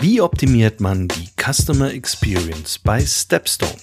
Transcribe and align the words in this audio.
Wie 0.00 0.20
optimiert 0.20 0.80
man 0.80 1.08
die 1.08 1.28
Customer 1.36 1.92
Experience 1.92 2.78
bei 2.78 3.04
Stepstone? 3.04 3.80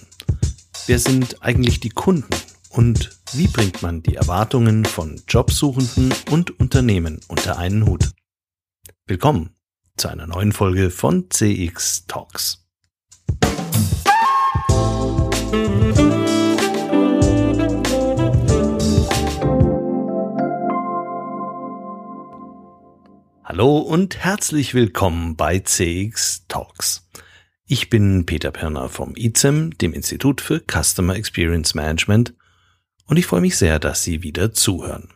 Wer 0.88 0.98
sind 0.98 1.44
eigentlich 1.44 1.82
die 1.82 1.90
Kunden 1.90 2.34
und 2.70 3.20
wie 3.34 3.48
bringt 3.48 3.82
man 3.82 4.02
die 4.02 4.16
Erwartungen 4.16 4.86
von 4.86 5.22
Jobsuchenden 5.28 6.14
und 6.32 6.58
Unternehmen 6.58 7.20
unter 7.28 7.58
einen 7.58 7.86
Hut? 7.86 8.12
Willkommen 9.08 9.58
zu 9.98 10.08
einer 10.08 10.26
neuen 10.26 10.54
Folge 10.54 10.90
von 10.90 11.30
CX 11.30 12.06
Talks. 12.08 12.65
Hallo 23.58 23.78
und 23.78 24.18
herzlich 24.18 24.74
willkommen 24.74 25.38
bei 25.38 25.60
CX 25.60 26.46
Talks. 26.50 27.08
Ich 27.66 27.90
bin 27.90 28.26
Peter 28.26 28.52
Pirner 28.52 28.90
vom 28.90 29.14
ICEM, 29.16 29.78
dem 29.78 29.94
Institut 29.94 30.42
für 30.42 30.60
Customer 30.60 31.16
Experience 31.16 31.74
Management, 31.74 32.34
und 33.06 33.16
ich 33.16 33.26
freue 33.26 33.40
mich 33.40 33.56
sehr, 33.56 33.80
dass 33.80 34.04
Sie 34.04 34.24
wieder 34.24 34.52
zuhören. 34.52 35.08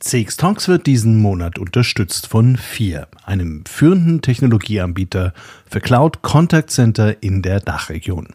CX 0.00 0.36
Talks 0.36 0.68
wird 0.68 0.86
diesen 0.86 1.18
Monat 1.18 1.58
unterstützt 1.58 2.26
von 2.26 2.58
FIR, 2.58 3.08
einem 3.24 3.64
führenden 3.64 4.20
Technologieanbieter 4.20 5.32
für 5.64 5.80
Cloud 5.80 6.20
Contact 6.20 6.70
Center 6.70 7.22
in 7.22 7.40
der 7.40 7.60
Dachregion. 7.60 8.34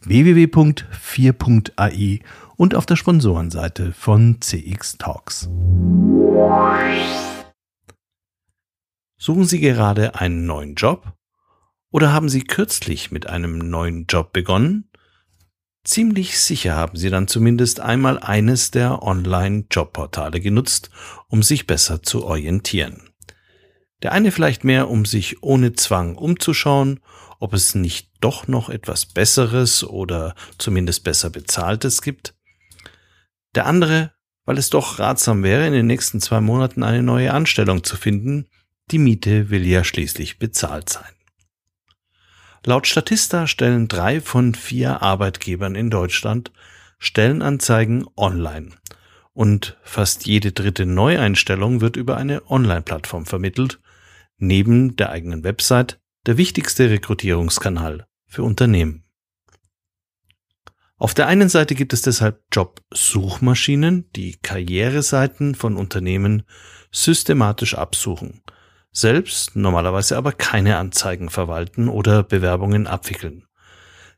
www.4.ai 0.00 2.20
und 2.56 2.74
auf 2.74 2.86
der 2.86 2.96
Sponsorenseite 2.96 3.92
von 3.92 4.40
CX 4.40 4.98
Talks. 4.98 5.48
Suchen 9.16 9.44
Sie 9.44 9.60
gerade 9.60 10.14
einen 10.14 10.46
neuen 10.46 10.74
Job? 10.74 11.12
Oder 11.90 12.12
haben 12.12 12.28
Sie 12.28 12.42
kürzlich 12.42 13.10
mit 13.10 13.26
einem 13.26 13.58
neuen 13.58 14.06
Job 14.06 14.32
begonnen? 14.32 14.90
Ziemlich 15.84 16.38
sicher 16.38 16.74
haben 16.74 16.96
Sie 16.96 17.10
dann 17.10 17.28
zumindest 17.28 17.80
einmal 17.80 18.18
eines 18.18 18.70
der 18.70 19.02
Online-Jobportale 19.02 20.40
genutzt, 20.40 20.90
um 21.28 21.42
sich 21.42 21.66
besser 21.66 22.02
zu 22.02 22.24
orientieren. 22.24 23.10
Der 24.02 24.12
eine 24.12 24.30
vielleicht 24.30 24.64
mehr, 24.64 24.90
um 24.90 25.04
sich 25.04 25.42
ohne 25.42 25.72
Zwang 25.72 26.14
umzuschauen, 26.14 27.00
ob 27.38 27.52
es 27.54 27.74
nicht 27.74 28.10
doch 28.20 28.48
noch 28.48 28.68
etwas 28.68 29.06
Besseres 29.06 29.84
oder 29.84 30.34
zumindest 30.58 31.04
besser 31.04 31.30
bezahltes 31.30 32.02
gibt. 32.02 32.34
Der 33.54 33.66
andere, 33.66 34.12
weil 34.44 34.58
es 34.58 34.70
doch 34.70 34.98
ratsam 34.98 35.42
wäre, 35.42 35.66
in 35.66 35.72
den 35.72 35.86
nächsten 35.86 36.20
zwei 36.20 36.40
Monaten 36.40 36.82
eine 36.82 37.02
neue 37.02 37.32
Anstellung 37.32 37.84
zu 37.84 37.96
finden. 37.96 38.46
Die 38.90 38.98
Miete 38.98 39.50
will 39.50 39.66
ja 39.66 39.84
schließlich 39.84 40.38
bezahlt 40.38 40.88
sein. 40.88 41.12
Laut 42.64 42.86
Statista 42.86 43.46
stellen 43.46 43.88
drei 43.88 44.20
von 44.20 44.54
vier 44.54 45.02
Arbeitgebern 45.02 45.74
in 45.74 45.90
Deutschland 45.90 46.52
Stellenanzeigen 46.98 48.06
online 48.16 48.70
und 49.32 49.76
fast 49.82 50.26
jede 50.26 50.50
dritte 50.50 50.84
Neueinstellung 50.84 51.80
wird 51.80 51.96
über 51.96 52.16
eine 52.16 52.50
Online-Plattform 52.50 53.24
vermittelt, 53.24 53.78
neben 54.38 54.96
der 54.96 55.10
eigenen 55.10 55.44
Website 55.44 56.00
der 56.28 56.36
wichtigste 56.36 56.90
Rekrutierungskanal 56.90 58.06
für 58.26 58.42
Unternehmen. 58.42 59.02
Auf 60.98 61.14
der 61.14 61.26
einen 61.26 61.48
Seite 61.48 61.74
gibt 61.74 61.94
es 61.94 62.02
deshalb 62.02 62.42
Jobsuchmaschinen, 62.52 64.10
die 64.14 64.36
Karriereseiten 64.36 65.54
von 65.54 65.78
Unternehmen 65.78 66.42
systematisch 66.92 67.76
absuchen, 67.76 68.42
selbst 68.92 69.56
normalerweise 69.56 70.18
aber 70.18 70.32
keine 70.32 70.76
Anzeigen 70.76 71.30
verwalten 71.30 71.88
oder 71.88 72.24
Bewerbungen 72.24 72.86
abwickeln. 72.86 73.46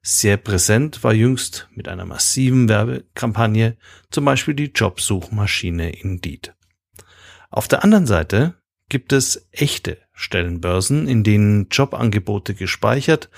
Sehr 0.03 0.37
präsent 0.37 1.05
war 1.05 1.15
jüngst 1.15 1.69
mit 1.77 1.87
einer 1.87 2.07
massiven 2.07 2.69
Werbekampagne 2.69 3.77
zum 4.11 4.25
Beispiel 4.25 4.55
die 4.55 4.73
Jobsuchmaschine 4.75 5.93
Indeed. 5.93 6.57
Auf 7.51 7.69
der 7.69 7.85
anderen 7.85 8.09
Seite 8.09 8.61
gibt 8.89 9.13
es 9.13 9.47
echte 9.53 9.99
Stellenbörsen, 10.21 11.09
in 11.09 11.25
denen 11.25 11.69
Jobangebote 11.71 12.55
gespeichert 12.55 13.31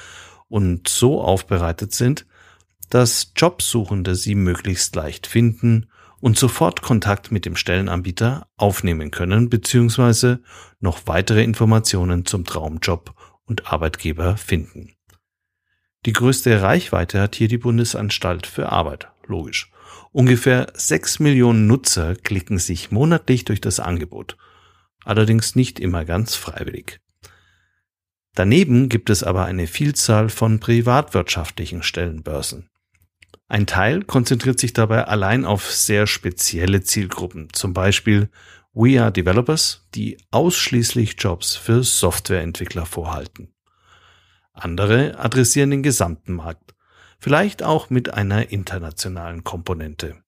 und 0.49 0.89
so 0.89 1.23
aufbereitet 1.23 1.93
sind, 1.93 2.27
dass 2.91 3.33
Jobsuchende 3.37 4.15
sie 4.15 4.35
möglichst 4.35 4.95
leicht 4.97 5.27
finden 5.27 5.87
und 6.21 6.39
sofort 6.39 6.83
Kontakt 6.83 7.33
mit 7.33 7.47
dem 7.47 7.57
Stellenanbieter 7.57 8.47
aufnehmen 8.57 9.11
können 9.11 9.49
bzw. 9.49 10.37
noch 10.81 11.07
weitere 11.07 11.43
Informationen 11.43 12.27
zum 12.27 12.45
Traumjob 12.45 13.15
und 13.45 13.73
Arbeitgeber 13.73 14.37
finden. 14.37 14.95
Die 16.05 16.13
größte 16.13 16.63
Reichweite 16.63 17.21
hat 17.21 17.37
hier 17.37 17.49
die 17.49 17.59
Bundesanstalt 17.59 18.47
für 18.47 18.71
Arbeit, 18.71 19.09
logisch. 19.27 19.71
Ungefähr 20.11 20.67
sechs 20.75 21.21
Millionen 21.21 21.67
Nutzer 21.67 22.17
klicken 22.17 22.59
sich 22.59 22.91
monatlich 22.91 23.45
durch 23.45 23.61
das 23.61 23.81
Angebot, 23.81 24.37
allerdings 25.05 25.55
nicht 25.55 25.81
immer 25.81 26.05
ganz 26.05 26.35
freiwillig. 26.35 27.01
Daneben 28.35 28.89
gibt 28.89 29.11
es 29.11 29.23
aber 29.23 29.45
eine 29.45 29.67
Vielzahl 29.67 30.31
von 30.31 30.59
privatwirtschaftlichen 30.59 31.83
Stellenbörsen. 31.83 32.71
Ein 33.49 33.67
Teil 33.67 34.03
konzentriert 34.03 34.59
sich 34.59 34.73
dabei 34.73 35.05
allein 35.05 35.45
auf 35.45 35.71
sehr 35.71 36.07
spezielle 36.07 36.83
Zielgruppen, 36.83 37.49
zum 37.53 37.75
Beispiel 37.75 38.31
We 38.73 39.03
Are 39.03 39.13
Developers, 39.13 39.87
die 39.95 40.17
ausschließlich 40.31 41.17
Jobs 41.19 41.57
für 41.57 41.85
Softwareentwickler 41.85 42.87
vorhalten. 42.87 43.53
Andere 44.55 45.19
adressieren 45.19 45.71
den 45.71 45.83
gesamten 45.83 46.33
Markt, 46.33 46.75
vielleicht 47.19 47.63
auch 47.63 47.91
mit 47.91 48.15
einer 48.15 48.51
internationalen 48.51 49.45
Komponente. 49.45 50.23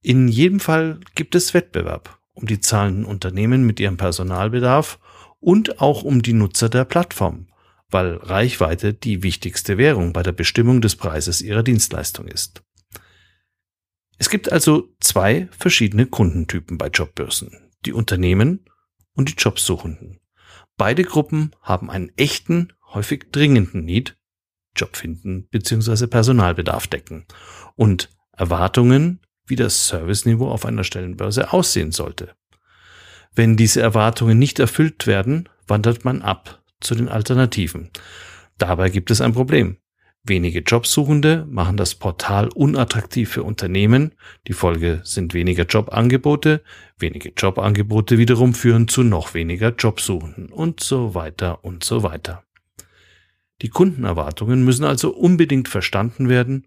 In 0.00 0.28
jedem 0.28 0.60
Fall 0.60 1.00
gibt 1.14 1.34
es 1.34 1.52
Wettbewerb 1.52 2.17
um 2.38 2.46
die 2.46 2.60
zahlenden 2.60 3.04
Unternehmen 3.04 3.64
mit 3.64 3.80
ihrem 3.80 3.96
Personalbedarf 3.96 4.98
und 5.40 5.80
auch 5.80 6.04
um 6.04 6.22
die 6.22 6.32
Nutzer 6.32 6.68
der 6.68 6.84
Plattform, 6.84 7.48
weil 7.90 8.14
Reichweite 8.16 8.94
die 8.94 9.22
wichtigste 9.22 9.76
Währung 9.76 10.12
bei 10.12 10.22
der 10.22 10.32
Bestimmung 10.32 10.80
des 10.80 10.96
Preises 10.96 11.42
ihrer 11.42 11.62
Dienstleistung 11.62 12.26
ist. 12.28 12.62
Es 14.18 14.30
gibt 14.30 14.50
also 14.50 14.94
zwei 15.00 15.48
verschiedene 15.56 16.06
Kundentypen 16.06 16.78
bei 16.78 16.88
Jobbörsen, 16.88 17.70
die 17.84 17.92
Unternehmen 17.92 18.64
und 19.14 19.28
die 19.30 19.34
Jobsuchenden. 19.36 20.20
Beide 20.76 21.02
Gruppen 21.02 21.52
haben 21.62 21.90
einen 21.90 22.10
echten, 22.16 22.72
häufig 22.92 23.30
dringenden 23.32 23.84
Need, 23.84 24.16
Job 24.76 24.96
finden 24.96 25.48
bzw. 25.50 26.06
Personalbedarf 26.06 26.86
decken 26.86 27.26
und 27.74 28.10
Erwartungen, 28.32 29.20
wie 29.48 29.56
das 29.56 29.88
Serviceniveau 29.88 30.48
auf 30.48 30.64
einer 30.64 30.84
Stellenbörse 30.84 31.52
aussehen 31.52 31.92
sollte. 31.92 32.34
Wenn 33.34 33.56
diese 33.56 33.80
Erwartungen 33.80 34.38
nicht 34.38 34.58
erfüllt 34.58 35.06
werden, 35.06 35.48
wandert 35.66 36.04
man 36.04 36.22
ab 36.22 36.62
zu 36.80 36.94
den 36.94 37.08
Alternativen. 37.08 37.90
Dabei 38.56 38.90
gibt 38.90 39.10
es 39.10 39.20
ein 39.20 39.32
Problem. 39.32 39.76
Wenige 40.24 40.60
Jobsuchende 40.60 41.46
machen 41.48 41.76
das 41.76 41.94
Portal 41.94 42.48
unattraktiv 42.48 43.30
für 43.30 43.44
Unternehmen. 43.44 44.12
Die 44.46 44.52
Folge 44.52 45.00
sind 45.04 45.32
weniger 45.32 45.64
Jobangebote. 45.64 46.62
Wenige 46.98 47.30
Jobangebote 47.30 48.18
wiederum 48.18 48.52
führen 48.52 48.88
zu 48.88 49.02
noch 49.02 49.32
weniger 49.34 49.74
Jobsuchenden 49.74 50.50
und 50.50 50.80
so 50.80 51.14
weiter 51.14 51.64
und 51.64 51.84
so 51.84 52.02
weiter. 52.02 52.42
Die 53.62 53.70
Kundenerwartungen 53.70 54.64
müssen 54.64 54.84
also 54.84 55.14
unbedingt 55.14 55.68
verstanden 55.68 56.28
werden 56.28 56.66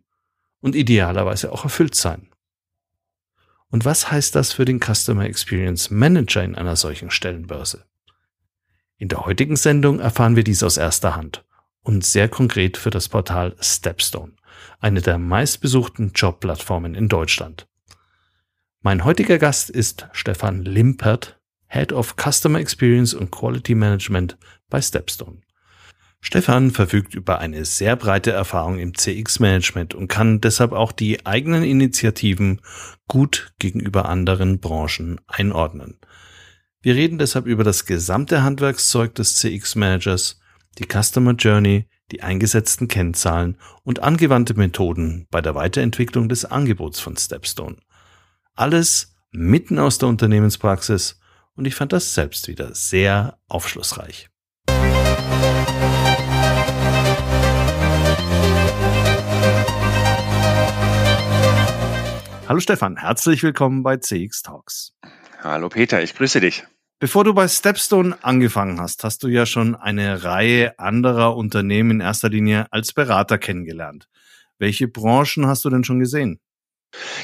und 0.61 0.75
idealerweise 0.75 1.51
auch 1.51 1.63
erfüllt 1.63 1.95
sein. 1.95 2.29
Und 3.71 3.85
was 3.85 4.11
heißt 4.11 4.35
das 4.35 4.51
für 4.51 4.65
den 4.65 4.79
Customer 4.79 5.25
Experience 5.25 5.89
Manager 5.89 6.43
in 6.43 6.55
einer 6.55 6.75
solchen 6.75 7.09
Stellenbörse? 7.09 7.85
In 8.97 9.07
der 9.07 9.25
heutigen 9.25 9.55
Sendung 9.55 9.99
erfahren 9.99 10.35
wir 10.35 10.43
dies 10.43 10.61
aus 10.61 10.77
erster 10.77 11.15
Hand 11.15 11.45
und 11.81 12.05
sehr 12.05 12.27
konkret 12.27 12.77
für 12.77 12.89
das 12.89 13.07
Portal 13.07 13.55
Stepstone, 13.59 14.33
eine 14.79 15.01
der 15.01 15.17
meistbesuchten 15.17 16.11
Jobplattformen 16.13 16.93
in 16.93 17.07
Deutschland. 17.07 17.67
Mein 18.81 19.05
heutiger 19.05 19.37
Gast 19.37 19.69
ist 19.69 20.07
Stefan 20.11 20.63
Limpert, 20.63 21.39
Head 21.67 21.93
of 21.93 22.15
Customer 22.17 22.59
Experience 22.59 23.13
und 23.13 23.31
Quality 23.31 23.73
Management 23.73 24.37
bei 24.69 24.81
Stepstone. 24.81 25.41
Stefan 26.23 26.69
verfügt 26.69 27.15
über 27.15 27.39
eine 27.39 27.65
sehr 27.65 27.95
breite 27.95 28.31
Erfahrung 28.31 28.77
im 28.77 28.95
CX-Management 28.95 29.95
und 29.95 30.07
kann 30.07 30.39
deshalb 30.39 30.71
auch 30.71 30.91
die 30.91 31.25
eigenen 31.25 31.63
Initiativen 31.63 32.61
gut 33.07 33.53
gegenüber 33.57 34.07
anderen 34.07 34.59
Branchen 34.59 35.19
einordnen. 35.27 35.97
Wir 36.83 36.95
reden 36.95 37.17
deshalb 37.17 37.47
über 37.47 37.63
das 37.63 37.85
gesamte 37.85 38.43
Handwerkszeug 38.43 39.15
des 39.15 39.35
CX-Managers, 39.37 40.39
die 40.77 40.85
Customer 40.85 41.33
Journey, 41.33 41.87
die 42.11 42.21
eingesetzten 42.21 42.87
Kennzahlen 42.87 43.57
und 43.83 44.03
angewandte 44.03 44.53
Methoden 44.53 45.27
bei 45.31 45.41
der 45.41 45.55
Weiterentwicklung 45.55 46.29
des 46.29 46.45
Angebots 46.45 46.99
von 46.99 47.17
Stepstone. 47.17 47.77
Alles 48.55 49.15
mitten 49.31 49.79
aus 49.79 49.97
der 49.97 50.09
Unternehmenspraxis 50.09 51.19
und 51.55 51.65
ich 51.65 51.75
fand 51.75 51.93
das 51.93 52.13
selbst 52.13 52.47
wieder 52.47 52.75
sehr 52.75 53.39
aufschlussreich. 53.47 54.29
Hallo 62.51 62.59
Stefan, 62.59 62.97
herzlich 62.97 63.43
willkommen 63.43 63.81
bei 63.81 63.95
CX 63.95 64.41
Talks. 64.41 64.91
Hallo 65.41 65.69
Peter, 65.69 66.03
ich 66.03 66.13
grüße 66.15 66.41
dich. 66.41 66.65
Bevor 66.99 67.23
du 67.23 67.33
bei 67.33 67.47
Stepstone 67.47 68.21
angefangen 68.25 68.81
hast, 68.81 69.05
hast 69.05 69.23
du 69.23 69.29
ja 69.29 69.45
schon 69.45 69.73
eine 69.73 70.25
Reihe 70.25 70.77
anderer 70.77 71.37
Unternehmen 71.37 71.91
in 71.91 71.99
erster 72.01 72.27
Linie 72.27 72.65
als 72.69 72.91
Berater 72.91 73.37
kennengelernt. 73.37 74.09
Welche 74.59 74.89
Branchen 74.89 75.47
hast 75.47 75.63
du 75.63 75.69
denn 75.69 75.85
schon 75.85 75.99
gesehen? 75.99 76.41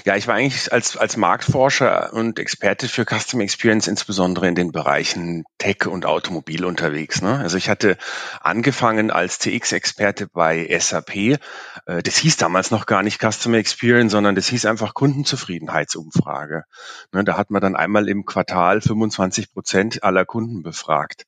Ja, 0.05 0.15
ich 0.15 0.27
war 0.27 0.35
eigentlich 0.35 0.71
als, 0.71 0.95
als 0.95 1.17
Marktforscher 1.17 2.13
und 2.13 2.39
Experte 2.39 2.87
für 2.87 3.05
Custom 3.05 3.41
Experience 3.41 3.87
insbesondere 3.87 4.47
in 4.47 4.55
den 4.55 4.71
Bereichen 4.71 5.43
Tech 5.57 5.87
und 5.87 6.05
Automobil 6.05 6.63
unterwegs. 6.63 7.21
Ne? 7.21 7.37
Also 7.37 7.57
ich 7.57 7.69
hatte 7.69 7.97
angefangen 8.41 9.11
als 9.11 9.39
TX-Experte 9.39 10.27
bei 10.27 10.67
SAP. 10.79 11.15
Äh, 11.15 11.37
das 11.85 12.17
hieß 12.17 12.37
damals 12.37 12.71
noch 12.71 12.85
gar 12.85 13.03
nicht 13.03 13.21
Customer 13.21 13.57
Experience, 13.57 14.11
sondern 14.11 14.35
das 14.35 14.47
hieß 14.47 14.65
einfach 14.65 14.93
Kundenzufriedenheitsumfrage. 14.93 16.63
Ne? 17.11 17.23
Da 17.23 17.37
hat 17.37 17.51
man 17.51 17.61
dann 17.61 17.75
einmal 17.75 18.07
im 18.07 18.25
Quartal 18.25 18.81
25 18.81 19.51
Prozent 19.51 20.03
aller 20.03 20.25
Kunden 20.25 20.63
befragt. 20.63 21.25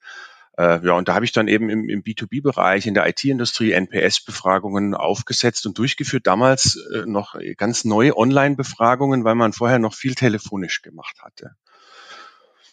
Äh, 0.60 0.86
ja, 0.86 0.92
und 0.92 1.08
da 1.08 1.16
habe 1.16 1.24
ich 1.24 1.32
dann 1.32 1.48
eben 1.48 1.70
im, 1.70 1.88
im 1.88 2.04
B2B-Bereich, 2.04 2.86
in 2.86 2.94
der 2.94 3.08
IT-Industrie 3.08 3.72
NPS-Befragungen 3.72 4.94
aufgesetzt 4.94 5.66
und 5.66 5.78
durchgeführt. 5.78 6.28
Damals 6.28 6.78
äh, 6.94 7.06
noch 7.06 7.36
ganz 7.56 7.86
neue 7.86 8.18
Online-Befragungen, 8.18 9.24
weil 9.24 9.36
man 9.36 9.54
vorher 9.54 9.80
noch 9.80 9.94
viel 9.94 10.16
telefonisch 10.16 10.82
gemacht 10.82 11.22
hatte. 11.22 11.52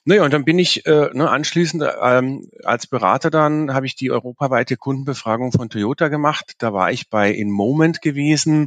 Naja, 0.05 0.25
und 0.25 0.33
dann 0.33 0.45
bin 0.45 0.59
ich 0.59 0.85
äh, 0.87 1.11
ne, 1.13 1.31
anschließend 1.31 1.85
ähm, 2.03 2.51
als 2.65 2.89
Berater 2.89 3.31
dann, 3.31 3.73
habe 3.73 3.87
ich 3.87 3.95
die 3.95 4.11
europaweite 4.11 4.77
Kundenbefragung 4.77 5.53
von 5.53 5.69
Toyota 5.69 6.09
gemacht. 6.09 6.55
Da 6.59 6.73
war 6.73 6.91
ich 6.91 7.09
bei 7.09 7.31
InMoment 7.31 8.03
gewesen 8.03 8.67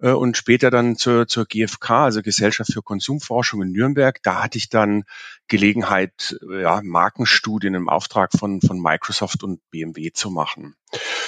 äh, 0.00 0.10
und 0.10 0.36
später 0.36 0.70
dann 0.70 0.96
zur, 0.96 1.26
zur 1.26 1.46
GfK, 1.46 2.04
also 2.04 2.22
Gesellschaft 2.22 2.72
für 2.72 2.82
Konsumforschung 2.82 3.62
in 3.62 3.72
Nürnberg. 3.72 4.22
Da 4.22 4.42
hatte 4.42 4.58
ich 4.58 4.68
dann 4.68 5.04
Gelegenheit, 5.48 6.38
ja, 6.48 6.80
Markenstudien 6.82 7.74
im 7.74 7.88
Auftrag 7.88 8.32
von, 8.32 8.60
von 8.60 8.80
Microsoft 8.80 9.42
und 9.42 9.60
BMW 9.70 10.10
zu 10.12 10.30
machen. 10.30 10.76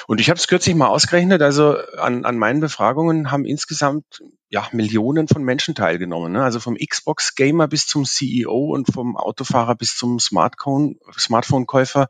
Und 0.07 0.21
ich 0.21 0.31
habe 0.31 0.39
es 0.39 0.47
kürzlich 0.47 0.75
mal 0.77 0.87
ausgerechnet, 0.87 1.43
also 1.43 1.77
an, 1.99 2.25
an 2.25 2.39
meinen 2.39 2.61
Befragungen 2.61 3.31
haben 3.31 3.45
insgesamt 3.45 4.23
ja, 4.49 4.69
Millionen 4.73 5.27
von 5.27 5.43
Menschen 5.43 5.75
teilgenommen. 5.75 6.33
Ne? 6.33 6.43
Also 6.45 6.61
vom 6.61 6.77
Xbox-Gamer 6.77 7.67
bis 7.67 7.87
zum 7.87 8.05
CEO 8.05 8.73
und 8.73 8.93
vom 8.93 9.17
Autofahrer 9.17 9.75
bis 9.75 9.97
zum 9.97 10.21
Smartphone-Käufer 10.21 12.09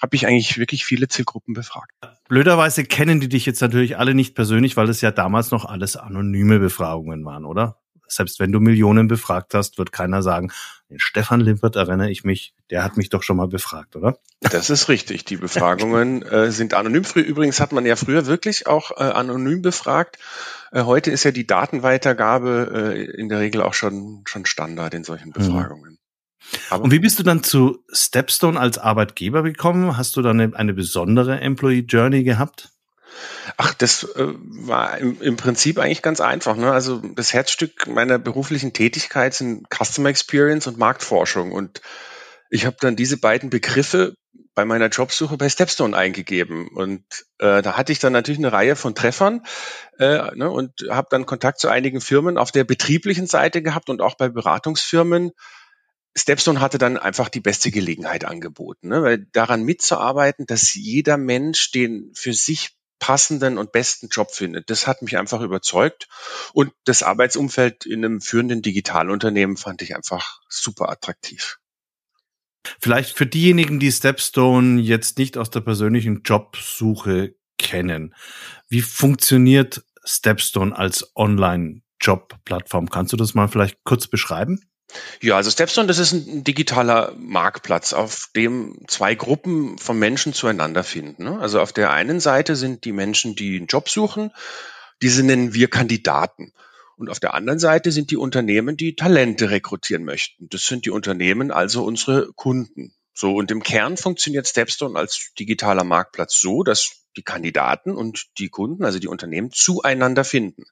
habe 0.00 0.16
ich 0.16 0.26
eigentlich 0.26 0.56
wirklich 0.58 0.86
viele 0.86 1.08
Zielgruppen 1.08 1.52
befragt. 1.52 1.92
Blöderweise 2.28 2.84
kennen 2.84 3.20
die 3.20 3.28
dich 3.28 3.44
jetzt 3.44 3.60
natürlich 3.60 3.98
alle 3.98 4.14
nicht 4.14 4.34
persönlich, 4.34 4.78
weil 4.78 4.88
es 4.88 5.02
ja 5.02 5.10
damals 5.10 5.50
noch 5.50 5.66
alles 5.66 5.96
anonyme 5.96 6.58
Befragungen 6.58 7.24
waren, 7.24 7.44
oder? 7.44 7.78
Selbst 8.08 8.40
wenn 8.40 8.52
du 8.52 8.60
Millionen 8.60 9.08
befragt 9.08 9.54
hast, 9.54 9.78
wird 9.78 9.92
keiner 9.92 10.22
sagen, 10.22 10.50
den 10.90 10.98
Stefan 10.98 11.40
Limpert 11.40 11.76
erinnere 11.76 12.10
ich 12.10 12.24
mich, 12.24 12.54
der 12.70 12.82
hat 12.82 12.96
mich 12.96 13.10
doch 13.10 13.22
schon 13.22 13.36
mal 13.36 13.48
befragt, 13.48 13.94
oder? 13.94 14.18
Das 14.40 14.70
ist 14.70 14.88
richtig. 14.88 15.24
Die 15.24 15.36
Befragungen 15.36 16.22
äh, 16.30 16.50
sind 16.50 16.74
anonym. 16.74 17.04
Früher, 17.04 17.24
übrigens 17.24 17.60
hat 17.60 17.72
man 17.72 17.84
ja 17.84 17.96
früher 17.96 18.26
wirklich 18.26 18.66
auch 18.66 18.92
äh, 18.92 19.02
anonym 19.02 19.60
befragt. 19.60 20.18
Äh, 20.72 20.84
heute 20.84 21.10
ist 21.10 21.24
ja 21.24 21.30
die 21.30 21.46
Datenweitergabe 21.46 22.94
äh, 22.96 23.20
in 23.20 23.28
der 23.28 23.40
Regel 23.40 23.62
auch 23.62 23.74
schon, 23.74 24.22
schon 24.26 24.46
Standard 24.46 24.94
in 24.94 25.04
solchen 25.04 25.28
mhm. 25.28 25.32
Befragungen. 25.32 25.92
Mhm. 25.92 25.98
Aber 26.70 26.84
und 26.84 26.92
wie 26.92 27.00
bist 27.00 27.18
du 27.18 27.22
dann 27.22 27.42
zu 27.42 27.84
Stepstone 27.92 28.58
als 28.58 28.78
Arbeitgeber 28.78 29.42
gekommen? 29.42 29.96
Hast 29.96 30.16
du 30.16 30.22
dann 30.22 30.40
eine, 30.40 30.56
eine 30.56 30.72
besondere 30.72 31.40
Employee 31.40 31.84
Journey 31.86 32.22
gehabt? 32.22 32.70
Ach, 33.56 33.74
das 33.74 34.04
äh, 34.04 34.26
war 34.36 34.98
im, 34.98 35.20
im, 35.20 35.36
Prinzip 35.36 35.78
eigentlich 35.78 36.02
ganz 36.02 36.20
einfach. 36.20 36.56
Ne? 36.56 36.70
Also 36.70 37.00
das 37.14 37.32
Herzstück 37.32 37.86
meiner 37.86 38.18
beruflichen 38.18 38.72
Tätigkeit 38.72 39.34
sind 39.34 39.66
Customer 39.70 40.08
Experience 40.08 40.66
und 40.66 40.78
Marktforschung. 40.78 41.52
Und 41.52 41.80
ich 42.50 42.66
habe 42.66 42.76
dann 42.80 42.96
diese 42.96 43.18
beiden 43.18 43.50
Begriffe 43.50 44.14
bei 44.54 44.64
meiner 44.64 44.88
Jobsuche 44.88 45.36
bei 45.36 45.48
Stepstone 45.48 45.96
eingegeben. 45.96 46.68
Und 46.68 47.04
äh, 47.38 47.62
da 47.62 47.76
hatte 47.76 47.92
ich 47.92 48.00
dann 48.00 48.12
natürlich 48.12 48.38
eine 48.38 48.52
Reihe 48.52 48.76
von 48.76 48.94
Treffern 48.94 49.42
äh, 49.98 50.34
ne, 50.34 50.50
und 50.50 50.72
habe 50.90 51.08
dann 51.10 51.26
Kontakt 51.26 51.60
zu 51.60 51.68
einigen 51.68 52.00
Firmen 52.00 52.38
auf 52.38 52.50
der 52.50 52.64
betrieblichen 52.64 53.26
Seite 53.26 53.62
gehabt 53.62 53.88
und 53.88 54.00
auch 54.00 54.16
bei 54.16 54.28
Beratungsfirmen 54.28 55.32
Stepstone 56.18 56.60
hatte 56.60 56.78
dann 56.78 56.96
einfach 56.96 57.28
die 57.28 57.40
beste 57.40 57.70
Gelegenheit 57.70 58.24
angeboten, 58.24 58.88
ne? 58.88 59.02
weil 59.02 59.26
daran 59.32 59.62
mitzuarbeiten, 59.62 60.46
dass 60.46 60.74
jeder 60.74 61.16
Mensch 61.16 61.70
den 61.70 62.10
für 62.14 62.32
sich 62.32 62.77
passenden 62.98 63.58
und 63.58 63.72
besten 63.72 64.08
Job 64.08 64.30
findet. 64.32 64.70
Das 64.70 64.86
hat 64.86 65.02
mich 65.02 65.16
einfach 65.16 65.40
überzeugt. 65.40 66.08
Und 66.52 66.72
das 66.84 67.02
Arbeitsumfeld 67.02 67.86
in 67.86 68.04
einem 68.04 68.20
führenden 68.20 68.62
Digitalunternehmen 68.62 69.56
fand 69.56 69.82
ich 69.82 69.94
einfach 69.94 70.40
super 70.48 70.88
attraktiv. 70.90 71.58
Vielleicht 72.80 73.16
für 73.16 73.26
diejenigen, 73.26 73.78
die 73.78 73.92
Stepstone 73.92 74.80
jetzt 74.80 75.18
nicht 75.18 75.38
aus 75.38 75.50
der 75.50 75.60
persönlichen 75.60 76.22
Jobsuche 76.22 77.34
kennen. 77.56 78.14
Wie 78.68 78.82
funktioniert 78.82 79.84
Stepstone 80.04 80.76
als 80.76 81.12
Online-Job-Plattform? 81.14 82.90
Kannst 82.90 83.12
du 83.12 83.16
das 83.16 83.34
mal 83.34 83.48
vielleicht 83.48 83.78
kurz 83.84 84.06
beschreiben? 84.06 84.60
Ja, 85.20 85.36
also 85.36 85.50
Stepstone, 85.50 85.86
das 85.86 85.98
ist 85.98 86.12
ein 86.12 86.44
digitaler 86.44 87.14
Marktplatz, 87.18 87.92
auf 87.92 88.28
dem 88.34 88.78
zwei 88.88 89.14
Gruppen 89.14 89.78
von 89.78 89.98
Menschen 89.98 90.32
zueinander 90.32 90.82
finden. 90.84 91.24
Ne? 91.24 91.38
Also 91.38 91.60
auf 91.60 91.72
der 91.72 91.90
einen 91.90 92.20
Seite 92.20 92.56
sind 92.56 92.84
die 92.84 92.92
Menschen, 92.92 93.34
die 93.34 93.56
einen 93.56 93.66
Job 93.66 93.88
suchen, 93.88 94.30
diese 95.02 95.22
nennen 95.22 95.54
wir 95.54 95.68
Kandidaten. 95.68 96.52
Und 96.96 97.10
auf 97.10 97.20
der 97.20 97.34
anderen 97.34 97.60
Seite 97.60 97.92
sind 97.92 98.10
die 98.10 98.16
Unternehmen, 98.16 98.76
die 98.76 98.96
Talente 98.96 99.50
rekrutieren 99.50 100.04
möchten. 100.04 100.48
Das 100.48 100.64
sind 100.64 100.84
die 100.84 100.90
Unternehmen, 100.90 101.52
also 101.52 101.84
unsere 101.84 102.32
Kunden. 102.34 102.92
So, 103.14 103.34
und 103.34 103.50
im 103.50 103.62
Kern 103.62 103.96
funktioniert 103.96 104.48
Stepstone 104.48 104.98
als 104.98 105.32
digitaler 105.38 105.84
Marktplatz 105.84 106.38
so, 106.40 106.62
dass 106.64 107.04
die 107.16 107.22
Kandidaten 107.22 107.92
und 107.92 108.26
die 108.38 108.48
Kunden, 108.48 108.84
also 108.84 108.98
die 108.98 109.08
Unternehmen, 109.08 109.50
zueinander 109.52 110.24
finden. 110.24 110.64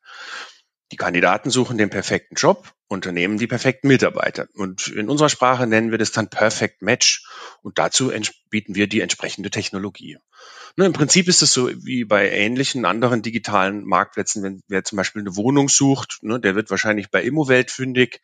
Die 0.93 0.97
Kandidaten 0.97 1.51
suchen 1.51 1.79
den 1.79 1.91
perfekten 1.91 2.37
Job, 2.37 2.73
Unternehmen 2.87 3.39
die 3.39 3.49
perfekten 3.49 3.89
Mitarbeiter. 3.89 4.47
Und 4.55 4.87
in 4.87 5.09
unserer 5.09 5.29
Sprache 5.29 5.67
nennen 5.67 5.91
wir 5.91 5.99
das 5.99 6.13
dann 6.13 6.31
Perfect 6.31 6.81
Match. 6.81 7.27
Und 7.63 7.79
dazu 7.79 8.13
bieten 8.51 8.77
wir 8.77 8.87
die 8.87 9.01
entsprechende 9.01 9.51
Technologie. 9.51 10.19
Ne, 10.77 10.87
Im 10.87 10.93
Prinzip 10.93 11.27
ist 11.27 11.43
es 11.43 11.53
so 11.53 11.69
wie 11.85 12.05
bei 12.05 12.31
ähnlichen 12.31 12.85
anderen 12.85 13.23
digitalen 13.23 13.85
Marktplätzen, 13.85 14.45
wenn 14.45 14.63
wer 14.69 14.85
zum 14.85 14.97
Beispiel 14.97 15.23
eine 15.23 15.35
Wohnung 15.35 15.69
sucht, 15.69 16.19
ne, 16.23 16.39
der 16.39 16.55
wird 16.55 16.71
wahrscheinlich 16.71 17.11
bei 17.11 17.23
Immowelt 17.23 17.73
fündig. 17.73 18.21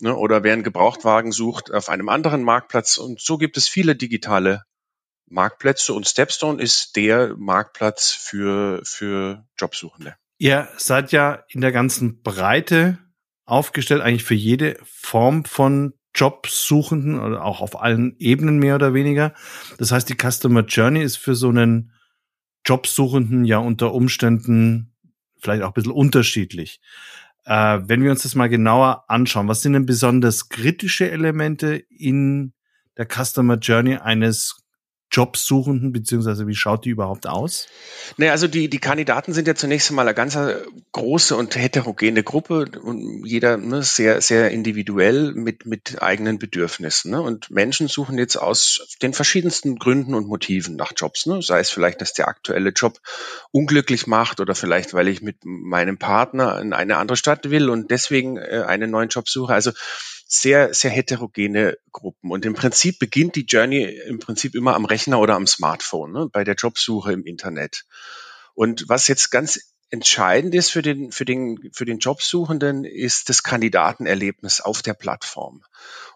Ne, 0.00 0.16
oder 0.16 0.42
wer 0.42 0.54
einen 0.54 0.64
Gebrauchtwagen 0.64 1.30
sucht 1.30 1.72
auf 1.72 1.88
einem 1.88 2.08
anderen 2.08 2.42
Marktplatz. 2.42 2.98
Und 2.98 3.20
so 3.20 3.38
gibt 3.38 3.56
es 3.56 3.68
viele 3.68 3.94
digitale 3.94 4.64
Marktplätze 5.26 5.94
und 5.94 6.08
Stepstone 6.08 6.60
ist 6.60 6.96
der 6.96 7.36
Marktplatz 7.36 8.10
für, 8.10 8.80
für 8.84 9.46
Jobsuchende. 9.56 10.16
Ihr 10.38 10.68
seid 10.76 11.12
ja 11.12 11.44
in 11.48 11.60
der 11.60 11.72
ganzen 11.72 12.22
Breite 12.22 12.98
aufgestellt, 13.44 14.02
eigentlich 14.02 14.24
für 14.24 14.34
jede 14.34 14.78
Form 14.84 15.44
von 15.44 15.94
Jobsuchenden 16.14 17.18
oder 17.18 17.44
auch 17.44 17.60
auf 17.60 17.80
allen 17.80 18.16
Ebenen 18.18 18.58
mehr 18.58 18.76
oder 18.76 18.94
weniger. 18.94 19.34
Das 19.78 19.90
heißt, 19.90 20.08
die 20.08 20.16
Customer 20.16 20.64
Journey 20.64 21.02
ist 21.02 21.16
für 21.16 21.34
so 21.34 21.48
einen 21.48 21.92
Jobsuchenden 22.64 23.44
ja 23.44 23.58
unter 23.58 23.92
Umständen 23.92 24.94
vielleicht 25.38 25.62
auch 25.62 25.68
ein 25.68 25.74
bisschen 25.74 25.92
unterschiedlich. 25.92 26.80
Äh, 27.44 27.80
wenn 27.84 28.02
wir 28.02 28.10
uns 28.10 28.22
das 28.22 28.34
mal 28.34 28.48
genauer 28.48 29.04
anschauen, 29.08 29.48
was 29.48 29.60
sind 29.60 29.74
denn 29.74 29.86
besonders 29.86 30.48
kritische 30.48 31.10
Elemente 31.10 31.76
in 31.90 32.54
der 32.96 33.06
Customer 33.06 33.56
Journey 33.56 33.96
eines 33.96 34.63
Jobsuchenden, 35.14 35.92
beziehungsweise 35.92 36.48
wie 36.48 36.56
schaut 36.56 36.84
die 36.84 36.90
überhaupt 36.90 37.28
aus? 37.28 37.68
Nee, 38.16 38.30
also 38.30 38.48
die, 38.48 38.68
die 38.68 38.78
Kandidaten 38.78 39.32
sind 39.32 39.46
ja 39.46 39.54
zunächst 39.54 39.90
einmal 39.90 40.08
eine 40.08 40.14
ganz 40.14 40.36
große 40.90 41.36
und 41.36 41.54
heterogene 41.54 42.24
Gruppe 42.24 42.66
und 42.82 43.24
jeder 43.24 43.56
ne, 43.56 43.84
sehr, 43.84 44.20
sehr 44.20 44.50
individuell 44.50 45.32
mit, 45.32 45.66
mit 45.66 46.02
eigenen 46.02 46.40
Bedürfnissen. 46.40 47.12
Ne? 47.12 47.22
Und 47.22 47.50
Menschen 47.50 47.86
suchen 47.86 48.18
jetzt 48.18 48.36
aus 48.36 48.96
den 49.02 49.12
verschiedensten 49.12 49.76
Gründen 49.76 50.14
und 50.14 50.26
Motiven 50.26 50.74
nach 50.74 50.92
Jobs. 50.96 51.26
Ne? 51.26 51.42
Sei 51.42 51.60
es 51.60 51.70
vielleicht, 51.70 52.00
dass 52.00 52.12
der 52.12 52.26
aktuelle 52.26 52.70
Job 52.70 52.98
unglücklich 53.52 54.08
macht 54.08 54.40
oder 54.40 54.56
vielleicht, 54.56 54.94
weil 54.94 55.06
ich 55.06 55.22
mit 55.22 55.36
meinem 55.44 55.96
Partner 55.96 56.60
in 56.60 56.72
eine 56.72 56.96
andere 56.96 57.16
Stadt 57.16 57.50
will 57.50 57.70
und 57.70 57.92
deswegen 57.92 58.36
äh, 58.36 58.64
einen 58.66 58.90
neuen 58.90 59.10
Job 59.10 59.28
suche. 59.28 59.54
Also 59.54 59.70
sehr, 60.40 60.74
sehr 60.74 60.90
heterogene 60.90 61.76
Gruppen. 61.92 62.30
Und 62.30 62.44
im 62.44 62.54
Prinzip 62.54 62.98
beginnt 62.98 63.36
die 63.36 63.46
Journey 63.46 63.84
im 63.84 64.18
Prinzip 64.18 64.54
immer 64.54 64.74
am 64.74 64.84
Rechner 64.84 65.20
oder 65.20 65.34
am 65.34 65.46
Smartphone, 65.46 66.12
ne, 66.12 66.28
bei 66.32 66.44
der 66.44 66.54
Jobsuche 66.54 67.12
im 67.12 67.24
Internet. 67.24 67.84
Und 68.54 68.88
was 68.88 69.08
jetzt 69.08 69.30
ganz 69.30 69.74
entscheidend 69.90 70.54
ist 70.54 70.70
für 70.70 70.82
den, 70.82 71.12
für 71.12 71.24
den, 71.24 71.70
für 71.72 71.84
den 71.84 71.98
Jobsuchenden, 71.98 72.84
ist 72.84 73.28
das 73.28 73.42
Kandidatenerlebnis 73.42 74.60
auf 74.60 74.82
der 74.82 74.94
Plattform. 74.94 75.62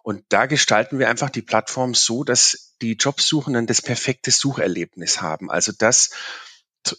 Und 0.03 0.25
da 0.31 0.47
gestalten 0.47 0.99
wir 0.99 1.09
einfach 1.09 1.31
die 1.31 1.43
Plattform 1.43 1.95
so, 1.95 2.25
dass 2.25 2.75
die 2.83 2.95
Jobsuchenden 2.95 3.67
das 3.67 3.83
perfekte 3.83 4.31
Sucherlebnis 4.31 5.21
haben. 5.21 5.51
Also 5.51 5.73
dass, 5.73 6.11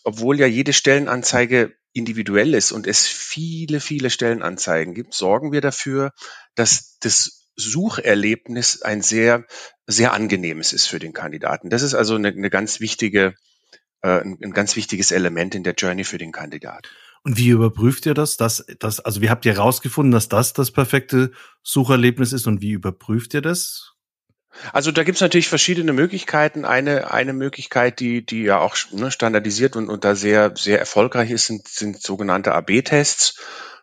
obwohl 0.04 0.40
ja 0.40 0.48
jede 0.48 0.72
Stellenanzeige 0.72 1.76
individuell 1.92 2.54
ist 2.54 2.72
und 2.72 2.88
es 2.88 3.08
viele, 3.08 3.80
viele 3.80 4.10
Stellenanzeigen 4.10 4.94
gibt, 4.94 5.14
sorgen 5.14 5.52
wir 5.52 5.62
dafür, 5.62 6.14
dass 6.60 6.98
das 7.00 7.48
Sucherlebnis 7.56 8.82
ein 8.82 9.02
sehr, 9.02 9.46
sehr 9.88 10.14
angenehmes 10.14 10.74
ist 10.74 10.88
für 10.88 11.00
den 11.00 11.14
Kandidaten. 11.14 11.70
Das 11.70 11.82
ist 11.82 11.94
also 11.94 12.16
eine, 12.16 12.30
eine 12.30 12.50
ganz 12.50 12.80
wichtige, 12.80 13.36
äh, 14.02 14.22
ein, 14.22 14.38
ein 14.42 14.52
ganz 14.52 14.76
wichtiges 14.76 15.12
Element 15.12 15.56
in 15.56 15.64
der 15.64 15.74
Journey 15.74 16.04
für 16.04 16.18
den 16.18 16.32
Kandidaten. 16.32 16.88
Und 17.24 17.38
wie 17.38 17.50
überprüft 17.50 18.06
ihr 18.06 18.14
das? 18.14 18.38
Dass, 18.38 18.66
dass, 18.80 19.00
also 19.02 19.22
wie 19.22 19.30
habt 19.30 19.46
ihr 19.46 19.54
herausgefunden, 19.54 20.12
dass 20.12 20.30
das 20.30 20.54
das 20.54 20.72
perfekte 20.72 21.32
Sucherlebnis 21.64 22.32
ist 22.32 22.48
und 22.48 22.62
wie 22.62 22.72
überprüft 22.72 23.34
ihr 23.34 23.42
das? 23.42 23.94
Also 24.74 24.92
da 24.92 25.04
gibt 25.04 25.18
es 25.18 25.22
natürlich 25.22 25.50
verschiedene 25.50 25.94
Möglichkeiten. 25.94 26.66
Eine, 26.66 27.12
eine 27.12 27.34
Möglichkeit, 27.34 28.00
die, 28.00 28.26
die 28.26 28.44
ja 28.44 28.60
auch 28.60 28.76
ne, 28.92 29.12
standardisiert 29.12 29.76
und, 29.76 29.90
und 29.90 30.06
da 30.06 30.16
sehr, 30.16 30.54
sehr 30.56 30.80
erfolgreich 30.80 31.32
ist, 31.32 31.46
sind, 31.46 31.68
sind 31.68 32.02
sogenannte 32.02 32.54
AB-Tests, 32.54 33.40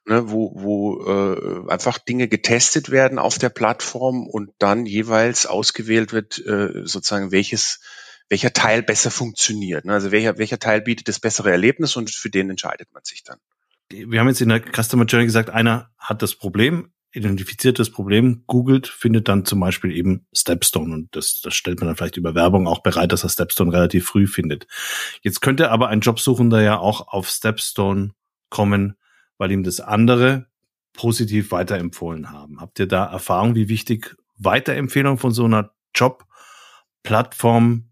ne, 0.06 0.30
wo, 0.30 0.52
wo 0.54 1.04
äh, 1.04 1.70
einfach 1.70 1.98
Dinge 1.98 2.28
getestet 2.28 2.90
werden 2.90 3.18
auf 3.18 3.38
der 3.38 3.48
Plattform 3.48 4.26
und 4.26 4.50
dann 4.58 4.86
jeweils 4.86 5.46
ausgewählt 5.46 6.12
wird, 6.12 6.38
äh, 6.46 6.82
sozusagen 6.84 7.32
welches, 7.32 7.80
welcher 8.28 8.52
Teil 8.52 8.82
besser 8.82 9.10
funktioniert. 9.10 9.84
Ne? 9.84 9.92
Also 9.92 10.12
welcher, 10.12 10.38
welcher 10.38 10.58
Teil 10.58 10.80
bietet 10.80 11.08
das 11.08 11.20
bessere 11.20 11.50
Erlebnis 11.50 11.96
und 11.96 12.10
für 12.10 12.30
den 12.30 12.50
entscheidet 12.50 12.92
man 12.92 13.02
sich 13.04 13.22
dann. 13.24 13.38
Wir 13.88 14.18
haben 14.20 14.28
jetzt 14.28 14.40
in 14.40 14.48
der 14.48 14.60
Customer 14.60 15.04
Journey 15.04 15.26
gesagt, 15.26 15.50
einer 15.50 15.90
hat 15.98 16.22
das 16.22 16.34
Problem, 16.34 16.92
identifiziert 17.12 17.78
das 17.78 17.90
Problem, 17.90 18.42
googelt, 18.46 18.88
findet 18.88 19.28
dann 19.28 19.44
zum 19.44 19.60
Beispiel 19.60 19.92
eben 19.92 20.26
Stepstone 20.34 20.92
und 20.92 21.14
das, 21.14 21.40
das 21.40 21.54
stellt 21.54 21.78
man 21.80 21.86
dann 21.86 21.96
vielleicht 21.96 22.16
über 22.16 22.34
Werbung 22.34 22.66
auch 22.66 22.82
bereit, 22.82 23.12
dass 23.12 23.22
er 23.22 23.28
Stepstone 23.28 23.72
relativ 23.72 24.06
früh 24.06 24.26
findet. 24.26 24.66
Jetzt 25.22 25.40
könnte 25.40 25.70
aber 25.70 25.88
ein 25.88 26.00
Jobsuchender 26.00 26.62
ja 26.62 26.78
auch 26.78 27.08
auf 27.08 27.28
Stepstone 27.28 28.10
kommen, 28.50 28.96
weil 29.38 29.52
ihm 29.52 29.62
das 29.62 29.80
andere 29.80 30.46
positiv 30.92 31.52
weiterempfohlen 31.52 32.32
haben. 32.32 32.60
Habt 32.60 32.78
ihr 32.78 32.86
da 32.86 33.04
Erfahrung, 33.04 33.54
wie 33.54 33.68
wichtig 33.68 34.16
Weiterempfehlung 34.38 35.18
von 35.18 35.32
so 35.32 35.44
einer 35.44 35.72
Jobplattform, 35.94 37.90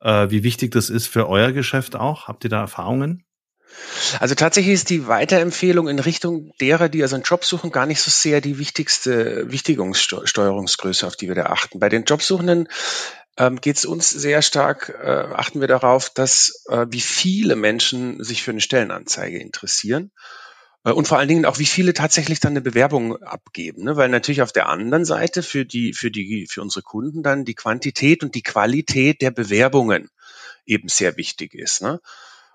äh, 0.00 0.30
wie 0.30 0.42
wichtig 0.42 0.72
das 0.72 0.90
ist 0.90 1.06
für 1.06 1.28
euer 1.28 1.52
Geschäft 1.52 1.96
auch? 1.96 2.28
Habt 2.28 2.44
ihr 2.44 2.50
da 2.50 2.60
Erfahrungen? 2.60 3.24
Also 4.20 4.36
tatsächlich 4.36 4.74
ist 4.74 4.90
die 4.90 5.08
Weiterempfehlung 5.08 5.88
in 5.88 5.98
Richtung 5.98 6.52
derer, 6.60 6.88
die 6.88 7.02
also 7.02 7.16
einen 7.16 7.24
Job 7.24 7.44
suchen, 7.44 7.72
gar 7.72 7.86
nicht 7.86 8.00
so 8.00 8.10
sehr 8.10 8.40
die 8.40 8.58
wichtigste 8.58 9.50
Wichtigungssteuerungsgröße, 9.50 11.06
auf 11.06 11.16
die 11.16 11.26
wir 11.26 11.34
da 11.34 11.46
achten. 11.46 11.80
Bei 11.80 11.88
den 11.88 12.04
Jobsuchenden 12.04 12.68
ähm, 13.36 13.60
geht 13.60 13.76
es 13.76 13.84
uns 13.84 14.10
sehr 14.10 14.42
stark, 14.42 14.94
äh, 15.02 15.08
achten 15.08 15.60
wir 15.60 15.66
darauf, 15.66 16.08
dass 16.10 16.64
äh, 16.68 16.86
wie 16.90 17.00
viele 17.00 17.56
Menschen 17.56 18.22
sich 18.22 18.44
für 18.44 18.52
eine 18.52 18.60
Stellenanzeige 18.60 19.38
interessieren 19.38 20.12
und 20.92 21.08
vor 21.08 21.18
allen 21.18 21.28
Dingen 21.28 21.46
auch, 21.46 21.58
wie 21.58 21.66
viele 21.66 21.94
tatsächlich 21.94 22.40
dann 22.40 22.52
eine 22.52 22.60
Bewerbung 22.60 23.22
abgeben, 23.22 23.84
ne? 23.84 23.96
weil 23.96 24.10
natürlich 24.10 24.42
auf 24.42 24.52
der 24.52 24.68
anderen 24.68 25.06
Seite 25.06 25.42
für 25.42 25.64
die, 25.64 25.94
für 25.94 26.10
die, 26.10 26.46
für 26.48 26.60
unsere 26.60 26.82
Kunden 26.82 27.22
dann 27.22 27.46
die 27.46 27.54
Quantität 27.54 28.22
und 28.22 28.34
die 28.34 28.42
Qualität 28.42 29.22
der 29.22 29.30
Bewerbungen 29.30 30.10
eben 30.66 30.88
sehr 30.88 31.16
wichtig 31.16 31.54
ist. 31.54 31.80
Ne? 31.80 32.00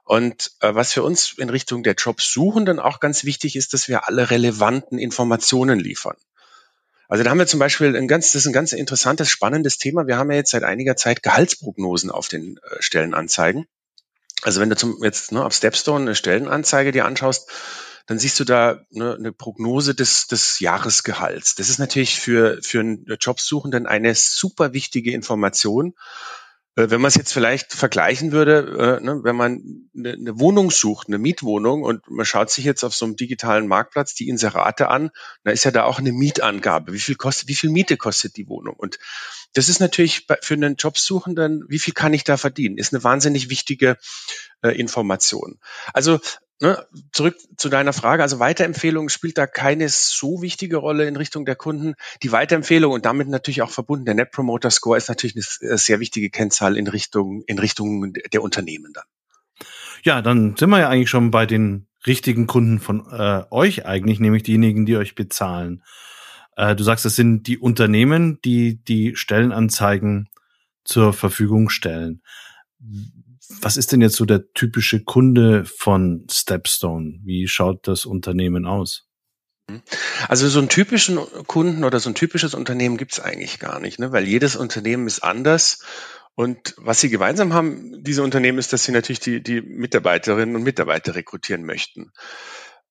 Und 0.03 0.51
äh, 0.59 0.73
was 0.75 0.93
für 0.93 1.03
uns 1.03 1.33
in 1.37 1.49
Richtung 1.49 1.81
der 1.81 1.95
Jobsuchenden 1.95 2.79
auch 2.79 2.99
ganz 2.99 3.23
wichtig 3.23 3.55
ist, 3.55 3.73
dass 3.73 3.87
wir 3.87 4.07
alle 4.07 4.29
relevanten 4.29 4.99
Informationen 4.99 5.79
liefern. 5.79 6.17
Also 7.07 7.23
da 7.23 7.31
haben 7.31 7.39
wir 7.39 7.47
zum 7.47 7.59
Beispiel 7.59 7.95
ein 7.95 8.07
ganz, 8.07 8.33
das 8.33 8.43
ist 8.43 8.47
ein 8.47 8.53
ganz 8.53 8.71
interessantes, 8.71 9.29
spannendes 9.29 9.79
Thema. 9.79 10.05
Wir 10.05 10.17
haben 10.17 10.29
ja 10.29 10.37
jetzt 10.37 10.51
seit 10.51 10.63
einiger 10.63 10.95
Zeit 10.95 11.23
Gehaltsprognosen 11.23 12.11
auf 12.11 12.27
den 12.27 12.57
äh, 12.57 12.75
Stellenanzeigen. 12.79 13.65
Also 14.43 14.61
wenn 14.61 14.69
du 14.69 14.75
zum, 14.75 15.03
jetzt 15.03 15.31
ne, 15.31 15.43
auf 15.43 15.53
Stepstone 15.53 16.05
eine 16.05 16.15
Stellenanzeige 16.15 16.91
dir 16.91 17.05
anschaust, 17.05 17.49
dann 18.09 18.17
siehst 18.17 18.39
du 18.39 18.43
da 18.43 18.81
ne, 18.89 19.13
eine 19.13 19.31
Prognose 19.31 19.93
des, 19.93 20.25
des 20.25 20.59
Jahresgehalts. 20.59 21.53
Das 21.53 21.69
ist 21.69 21.77
natürlich 21.77 22.19
für, 22.19 22.57
für 22.63 22.79
einen 22.79 23.05
Jobsuchenden 23.05 23.85
eine 23.85 24.15
super 24.15 24.73
wichtige 24.73 25.11
Information, 25.11 25.93
äh, 26.75 26.89
wenn 26.89 27.01
man 27.01 27.09
es 27.09 27.15
jetzt 27.15 27.31
vielleicht 27.31 27.71
vergleichen 27.71 28.31
würde, 28.31 28.99
äh, 28.99 29.03
ne, 29.03 29.19
wenn 29.23 29.35
man 29.35 29.61
eine, 29.95 30.13
eine, 30.13 30.39
Wohnung 30.39 30.71
sucht, 30.71 31.07
eine 31.07 31.19
Mietwohnung 31.19 31.83
und 31.83 32.09
man 32.09 32.25
schaut 32.25 32.49
sich 32.49 32.65
jetzt 32.65 32.83
auf 32.83 32.95
so 32.95 33.05
einem 33.05 33.15
digitalen 33.15 33.67
Marktplatz 33.67 34.15
die 34.15 34.27
Inserate 34.27 34.87
an, 34.87 35.11
da 35.43 35.51
ist 35.51 35.65
ja 35.65 35.69
da 35.69 35.83
auch 35.83 35.99
eine 35.99 36.11
Mietangabe. 36.11 36.93
Wie 36.93 36.99
viel 36.99 37.15
kostet, 37.15 37.47
wie 37.47 37.55
viel 37.55 37.69
Miete 37.69 37.95
kostet 37.95 38.37
die 38.37 38.47
Wohnung? 38.47 38.73
Und 38.75 38.97
das 39.53 39.69
ist 39.69 39.81
natürlich 39.81 40.25
für 40.41 40.53
einen 40.55 40.77
Jobsuchenden, 40.77 41.63
wie 41.69 41.79
viel 41.79 41.93
kann 41.93 42.15
ich 42.15 42.23
da 42.23 42.37
verdienen? 42.37 42.79
Ist 42.79 42.91
eine 42.91 43.03
wahnsinnig 43.03 43.51
wichtige 43.51 43.97
äh, 44.63 44.69
Information. 44.69 45.59
Also 45.93 46.19
ne, 46.61 46.85
zurück 47.11 47.37
zu 47.57 47.69
deiner 47.69 47.93
Frage, 47.93 48.23
also 48.23 48.39
Weiterempfehlung 48.39 49.09
spielt 49.09 49.37
da 49.37 49.47
keine 49.47 49.89
so 49.89 50.41
wichtige 50.41 50.77
Rolle 50.77 51.07
in 51.07 51.15
Richtung 51.15 51.45
der 51.45 51.55
Kunden. 51.55 51.95
Die 52.23 52.31
Weiterempfehlung 52.31 52.93
und 52.93 53.05
damit 53.05 53.27
natürlich 53.27 53.61
auch 53.61 53.71
verbunden 53.71 54.05
der 54.05 54.15
Net 54.15 54.31
Promoter 54.31 54.71
Score 54.71 54.97
ist 54.97 55.09
natürlich 55.09 55.35
eine 55.35 55.77
sehr 55.77 55.99
wichtige 55.99 56.29
Kennzahl 56.29 56.77
in 56.77 56.87
Richtung, 56.87 57.43
in 57.47 57.59
Richtung 57.59 58.13
der 58.13 58.41
Unternehmen 58.41 58.93
dann. 58.93 59.05
Ja, 60.03 60.21
dann 60.21 60.55
sind 60.55 60.69
wir 60.69 60.79
ja 60.79 60.89
eigentlich 60.89 61.09
schon 61.09 61.31
bei 61.31 61.45
den 61.45 61.87
richtigen 62.07 62.47
Kunden 62.47 62.79
von 62.79 63.05
äh, 63.11 63.43
euch 63.51 63.85
eigentlich, 63.85 64.19
nämlich 64.19 64.43
diejenigen, 64.43 64.85
die 64.85 64.95
euch 64.95 65.15
bezahlen. 65.15 65.83
Äh, 66.55 66.75
du 66.75 66.83
sagst, 66.83 67.03
das 67.03 67.15
sind 67.15 67.47
die 67.47 67.57
Unternehmen, 67.57 68.39
die 68.45 68.81
die 68.83 69.15
Stellenanzeigen 69.15 70.29
zur 70.85 71.11
Verfügung 71.11 71.69
stellen 71.69 72.21
was 73.61 73.77
ist 73.77 73.91
denn 73.91 74.01
jetzt 74.01 74.15
so 74.15 74.25
der 74.25 74.51
typische 74.53 75.03
Kunde 75.03 75.65
von 75.65 76.25
Stepstone? 76.29 77.19
Wie 77.23 77.47
schaut 77.47 77.87
das 77.87 78.05
Unternehmen 78.05 78.65
aus? 78.65 79.07
Also 80.27 80.47
so 80.47 80.59
einen 80.59 80.69
typischen 80.69 81.17
Kunden 81.47 81.83
oder 81.83 81.99
so 81.99 82.09
ein 82.09 82.15
typisches 82.15 82.53
Unternehmen 82.53 82.97
gibt 82.97 83.13
es 83.13 83.19
eigentlich 83.19 83.59
gar 83.59 83.79
nicht, 83.79 83.99
ne? 83.99 84.11
weil 84.11 84.27
jedes 84.27 84.55
Unternehmen 84.55 85.07
ist 85.07 85.23
anders. 85.23 85.83
Und 86.35 86.73
was 86.77 87.01
sie 87.01 87.09
gemeinsam 87.09 87.53
haben, 87.53 88.03
diese 88.03 88.23
Unternehmen, 88.23 88.59
ist, 88.59 88.71
dass 88.71 88.85
sie 88.85 88.93
natürlich 88.93 89.19
die, 89.19 89.43
die 89.43 89.61
Mitarbeiterinnen 89.61 90.55
und 90.55 90.63
Mitarbeiter 90.63 91.13
rekrutieren 91.15 91.65
möchten. 91.65 92.11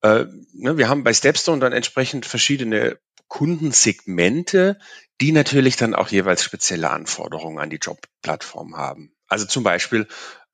Äh, 0.02 0.26
ne, 0.52 0.76
wir 0.76 0.88
haben 0.88 1.02
bei 1.02 1.14
Stepstone 1.14 1.61
dann 1.61 1.73
entsprechend 1.73 2.26
verschiedene 2.26 2.99
Kundensegmente, 3.26 4.78
die 5.21 5.33
natürlich 5.33 5.76
dann 5.76 5.95
auch 5.95 6.09
jeweils 6.09 6.43
spezielle 6.43 6.90
Anforderungen 6.90 7.59
an 7.59 7.71
die 7.71 7.76
Jobplattform 7.76 8.76
haben. 8.76 9.14
Also 9.28 9.47
zum 9.47 9.62
Beispiel 9.62 10.06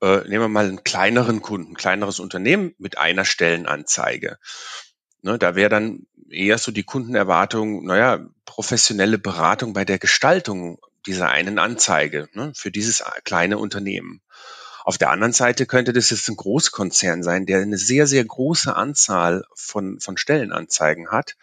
äh, 0.03 0.19
nehmen 0.29 0.45
wir 0.45 0.49
mal 0.49 0.67
einen 0.67 0.85
kleineren 0.85 1.41
Kunden, 1.41 1.75
kleineres 1.75 2.21
Unternehmen 2.21 2.75
mit 2.79 2.99
einer 2.99 3.25
Stellenanzeige. 3.25 4.39
Ne, 5.23 5.39
da 5.39 5.55
wäre 5.55 5.71
dann 5.71 6.07
eher 6.29 6.59
so 6.59 6.73
die 6.73 6.83
Kundenerwartung, 6.83 7.85
naja, 7.85 8.27
professionelle 8.45 9.19
Beratung 9.19 9.73
bei 9.73 9.85
der 9.85 9.99
Gestaltung 9.99 10.79
dieser 11.07 11.31
einen 11.31 11.59
Anzeige 11.59 12.29
ne, 12.33 12.53
für 12.55 12.71
dieses 12.71 13.03
kleine 13.25 13.59
Unternehmen. 13.59 14.21
Auf 14.85 14.99
der 14.99 15.11
anderen 15.11 15.33
Seite 15.33 15.65
könnte 15.65 15.95
das 15.95 16.11
jetzt 16.11 16.29
ein 16.29 16.37
Großkonzern 16.37 17.23
sein, 17.23 17.47
der 17.47 17.61
eine 17.61 17.79
sehr, 17.79 18.07
sehr 18.07 18.25
große 18.25 18.77
Anzahl 18.77 19.45
von, 19.55 19.99
von 19.99 20.19
Stellenanzeigen 20.19 21.11
hat 21.11 21.37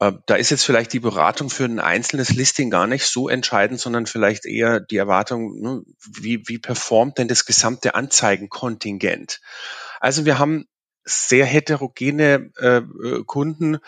da 0.00 0.34
ist 0.36 0.50
jetzt 0.50 0.64
vielleicht 0.64 0.94
die 0.94 1.00
Beratung 1.00 1.50
für 1.50 1.66
ein 1.66 1.78
einzelnes 1.78 2.30
Listing 2.30 2.70
gar 2.70 2.86
nicht 2.86 3.04
so 3.04 3.28
entscheidend, 3.28 3.80
sondern 3.80 4.06
vielleicht 4.06 4.46
eher 4.46 4.80
die 4.80 4.96
Erwartung, 4.96 5.60
ne, 5.60 5.82
wie, 6.18 6.42
wie 6.48 6.58
performt 6.58 7.18
denn 7.18 7.28
das 7.28 7.44
gesamte 7.44 7.94
Anzeigenkontingent? 7.94 9.40
Also 10.00 10.24
wir 10.24 10.38
haben 10.38 10.66
sehr 11.04 11.44
heterogene 11.44 12.50
äh, 12.56 12.80
Kunden, 13.26 13.78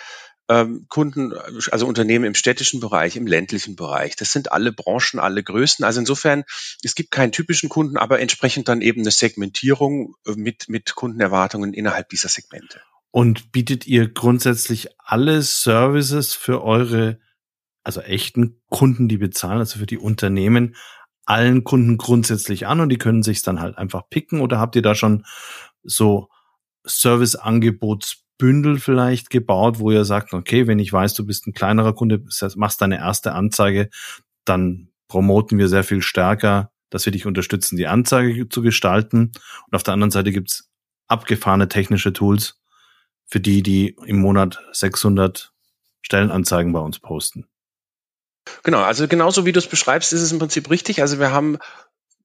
ähm, 0.51 0.85
Kunden, 0.91 1.33
also 1.71 1.87
Unternehmen 1.87 2.27
im 2.27 2.35
städtischen 2.35 2.81
Bereich, 2.81 3.17
im 3.17 3.27
ländlichen 3.27 3.75
Bereich. 3.75 4.15
Das 4.15 4.33
sind 4.33 4.53
alle 4.53 4.73
Branchen, 4.73 5.19
alle 5.19 5.43
Größen. 5.43 5.83
Also 5.83 6.01
insofern, 6.01 6.45
es 6.83 6.95
gibt 6.95 7.11
keinen 7.11 7.33
typischen 7.33 7.71
Kunden, 7.71 7.97
aber 7.97 8.21
entsprechend 8.21 8.69
dann 8.69 8.83
eben 8.83 9.01
eine 9.01 9.11
Segmentierung 9.11 10.15
äh, 10.27 10.33
mit, 10.33 10.69
mit 10.69 10.95
Kundenerwartungen 10.95 11.73
innerhalb 11.73 12.11
dieser 12.11 12.29
Segmente. 12.29 12.83
Und 13.13 13.53
bietet 13.53 13.87
ihr 13.87 14.09
grundsätzlich 14.09 14.89
alle 14.99 15.43
Services 15.43 16.35
für 16.35 16.65
eure, 16.65 17.21
also 17.85 18.01
echten 18.01 18.61
Kunden, 18.71 19.07
die 19.07 19.19
bezahlen, 19.19 19.59
also 19.59 19.79
für 19.79 19.87
die 19.87 19.99
Unternehmen, 19.99 20.75
allen 21.25 21.63
Kunden 21.63 21.99
grundsätzlich 21.99 22.67
an 22.67 22.81
und 22.81 22.89
die 22.89 22.99
können 22.99 23.23
sich 23.23 23.43
dann 23.43 23.61
halt 23.61 23.79
einfach 23.79 24.09
picken 24.11 24.41
oder 24.41 24.59
habt 24.59 24.75
ihr 24.75 24.83
da 24.83 24.95
schon 24.95 25.25
so 25.85 26.29
Serviceangebotsbündel 26.85 28.79
vielleicht 28.81 29.31
gebaut, 29.31 29.79
wo 29.79 29.91
ihr 29.91 30.05
sagt, 30.05 30.33
okay, 30.33 30.67
wenn 30.67 30.79
ich 30.79 30.93
weiß, 30.93 31.15
du 31.15 31.25
bist 31.25 31.47
ein 31.47 31.53
kleinerer 31.53 31.95
Kunde, 31.95 32.25
machst 32.57 32.81
deine 32.81 32.99
erste 32.99 33.35
Anzeige, 33.35 33.89
dann 34.45 34.89
promoten 35.07 35.59
wir 35.59 35.69
sehr 35.69 35.85
viel 35.85 36.03
stärker, 36.03 36.73
dass 36.91 37.05
wir 37.05 37.13
dich 37.13 37.27
unterstützen, 37.27 37.77
die 37.77 37.87
Anzeige 37.87 38.49
zu 38.49 38.63
gestalten. 38.63 39.33
Und 39.67 39.75
auf 39.75 39.83
der 39.83 39.95
anderen 39.95 40.11
Seite 40.11 40.33
gibt's 40.33 40.71
abgefahrene 41.07 41.69
technische 41.69 42.13
Tools 42.13 42.62
für 43.33 43.41
die, 43.41 43.63
die 43.63 43.97
im 44.05 44.21
Monat 44.21 44.61
600 44.73 45.55
Stellenanzeigen 46.03 46.75
bei 46.75 46.81
uns 46.81 46.99
posten. 46.99 47.47
Genau, 48.63 48.83
also 48.83 49.09
genauso 49.09 49.47
wie 49.47 49.53
du 49.53 49.59
es 49.59 49.69
beschreibst, 49.69 50.13
ist 50.13 50.21
es 50.21 50.33
im 50.33 50.39
Prinzip 50.39 50.69
richtig. 50.69 51.01
Also 51.01 51.19
wir 51.19 51.33
haben 51.33 51.57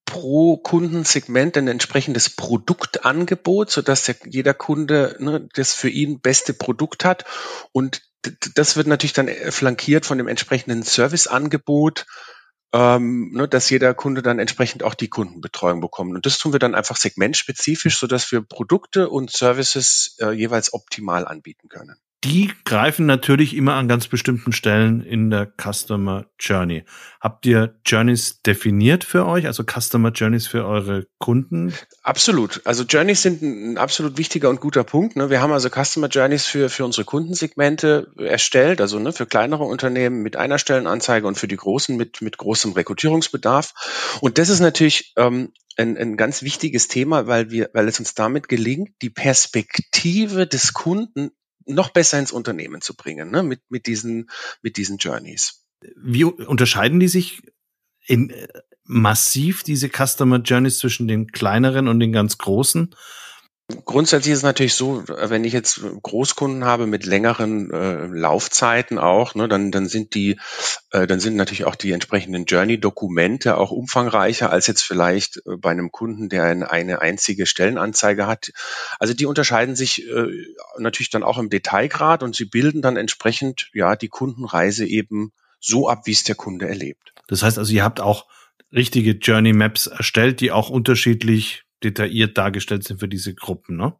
pro 0.03 0.57
Kundensegment 0.57 1.55
ein 1.55 1.69
entsprechendes 1.69 2.29
Produktangebot, 2.29 3.71
sodass 3.71 4.03
der, 4.03 4.17
jeder 4.25 4.53
Kunde 4.53 5.15
ne, 5.19 5.47
das 5.53 5.71
für 5.71 5.87
ihn 5.87 6.19
beste 6.19 6.53
Produkt 6.53 7.05
hat. 7.05 7.23
Und 7.71 8.01
das 8.55 8.75
wird 8.75 8.87
natürlich 8.87 9.13
dann 9.13 9.29
flankiert 9.29 10.05
von 10.05 10.17
dem 10.17 10.27
entsprechenden 10.27 10.83
Serviceangebot, 10.83 12.05
ähm, 12.73 13.31
ne, 13.33 13.47
dass 13.47 13.69
jeder 13.69 13.93
Kunde 13.93 14.21
dann 14.21 14.39
entsprechend 14.39 14.83
auch 14.83 14.93
die 14.93 15.09
Kundenbetreuung 15.09 15.81
bekommt. 15.81 16.15
Und 16.15 16.25
das 16.25 16.37
tun 16.37 16.51
wir 16.51 16.59
dann 16.59 16.75
einfach 16.75 16.97
segmentspezifisch, 16.97 17.97
sodass 17.97 18.31
wir 18.31 18.41
Produkte 18.41 19.09
und 19.09 19.31
Services 19.31 20.17
äh, 20.19 20.31
jeweils 20.31 20.73
optimal 20.73 21.27
anbieten 21.27 21.69
können 21.69 21.97
die 22.27 22.51
greifen 22.65 23.05
natürlich 23.05 23.55
immer 23.55 23.75
an 23.75 23.87
ganz 23.87 24.07
bestimmten 24.07 24.51
Stellen 24.51 25.01
in 25.01 25.29
der 25.29 25.47
Customer 25.47 26.25
Journey. 26.37 26.83
Habt 27.21 27.45
ihr 27.45 27.75
Journeys 27.85 28.41
definiert 28.41 29.05
für 29.05 29.25
euch, 29.25 29.45
also 29.47 29.63
Customer 29.63 30.11
Journeys 30.11 30.45
für 30.45 30.65
eure 30.65 31.07
Kunden? 31.19 31.73
Absolut. 32.03 32.61
Also 32.65 32.83
Journeys 32.83 33.21
sind 33.21 33.41
ein 33.41 33.77
absolut 33.77 34.17
wichtiger 34.17 34.49
und 34.49 34.59
guter 34.59 34.83
Punkt. 34.83 35.15
Ne? 35.15 35.29
Wir 35.29 35.41
haben 35.41 35.53
also 35.53 35.69
Customer 35.69 36.07
Journeys 36.07 36.45
für, 36.45 36.69
für 36.69 36.83
unsere 36.83 37.05
Kundensegmente 37.05 38.11
erstellt, 38.17 38.81
also 38.81 38.99
ne, 38.99 39.13
für 39.13 39.25
kleinere 39.25 39.63
Unternehmen 39.63 40.21
mit 40.21 40.35
einer 40.35 40.59
Stellenanzeige 40.59 41.25
und 41.25 41.37
für 41.37 41.47
die 41.47 41.55
großen 41.55 41.95
mit, 41.95 42.21
mit 42.21 42.37
großem 42.37 42.73
Rekrutierungsbedarf. 42.73 43.73
Und 44.19 44.37
das 44.37 44.49
ist 44.49 44.59
natürlich 44.59 45.13
ähm, 45.15 45.53
ein, 45.77 45.97
ein 45.97 46.17
ganz 46.17 46.41
wichtiges 46.41 46.89
Thema, 46.89 47.27
weil 47.27 47.51
wir, 47.51 47.69
weil 47.73 47.87
es 47.87 47.99
uns 47.99 48.15
damit 48.15 48.49
gelingt, 48.49 48.89
die 49.01 49.09
Perspektive 49.09 50.45
des 50.45 50.73
Kunden 50.73 51.31
noch 51.67 51.89
besser 51.89 52.19
ins 52.19 52.31
Unternehmen 52.31 52.81
zu 52.81 52.95
bringen, 52.95 53.31
ne? 53.31 53.43
mit, 53.43 53.61
mit, 53.69 53.87
diesen, 53.87 54.29
mit 54.61 54.77
diesen 54.77 54.97
Journeys. 54.97 55.63
Wie 55.95 56.23
unterscheiden 56.23 56.99
die 56.99 57.07
sich 57.07 57.43
in, 58.05 58.29
äh, 58.29 58.47
massiv, 58.83 59.63
diese 59.63 59.89
Customer 59.89 60.39
Journeys 60.39 60.79
zwischen 60.79 61.07
den 61.07 61.31
kleineren 61.31 61.87
und 61.87 61.99
den 61.99 62.11
ganz 62.11 62.37
großen? 62.37 62.95
Grundsätzlich 63.83 64.31
ist 64.31 64.39
es 64.39 64.43
natürlich 64.43 64.75
so, 64.75 65.03
wenn 65.07 65.43
ich 65.43 65.51
jetzt 65.51 65.81
Großkunden 66.01 66.63
habe 66.63 66.87
mit 66.87 67.05
längeren 67.05 67.69
äh, 67.69 68.05
Laufzeiten 68.05 68.97
auch, 68.97 69.35
ne, 69.35 69.49
dann, 69.49 69.71
dann 69.71 69.87
sind 69.87 70.15
die, 70.15 70.39
äh, 70.91 71.05
dann 71.05 71.19
sind 71.19 71.35
natürlich 71.35 71.65
auch 71.65 71.75
die 71.75 71.91
entsprechenden 71.91 72.45
Journey-Dokumente 72.45 73.57
auch 73.57 73.71
umfangreicher 73.71 74.49
als 74.49 74.67
jetzt 74.67 74.83
vielleicht 74.83 75.41
äh, 75.45 75.57
bei 75.57 75.71
einem 75.71 75.91
Kunden, 75.91 76.29
der 76.29 76.45
eine, 76.45 76.71
eine 76.71 77.01
einzige 77.01 77.45
Stellenanzeige 77.45 78.25
hat. 78.25 78.51
Also 78.99 79.13
die 79.13 79.25
unterscheiden 79.25 79.75
sich 79.75 80.07
äh, 80.07 80.27
natürlich 80.77 81.09
dann 81.09 81.23
auch 81.23 81.37
im 81.37 81.49
Detailgrad 81.49 82.23
und 82.23 82.37
sie 82.37 82.45
bilden 82.45 82.81
dann 82.81 82.95
entsprechend 82.95 83.69
ja 83.73 83.97
die 83.97 84.07
Kundenreise 84.07 84.85
eben 84.85 85.33
so 85.59 85.89
ab, 85.89 86.03
wie 86.05 86.13
es 86.13 86.23
der 86.23 86.35
Kunde 86.35 86.69
erlebt. 86.69 87.11
Das 87.27 87.43
heißt 87.43 87.57
also, 87.57 87.73
ihr 87.73 87.83
habt 87.83 87.99
auch 87.99 88.27
richtige 88.71 89.11
Journey 89.11 89.51
Maps 89.51 89.87
erstellt, 89.87 90.39
die 90.39 90.51
auch 90.51 90.69
unterschiedlich 90.69 91.66
detailliert 91.83 92.37
dargestellt 92.37 92.83
sind 92.83 92.99
für 92.99 93.07
diese 93.07 93.33
Gruppen, 93.33 93.77
ne? 93.77 93.95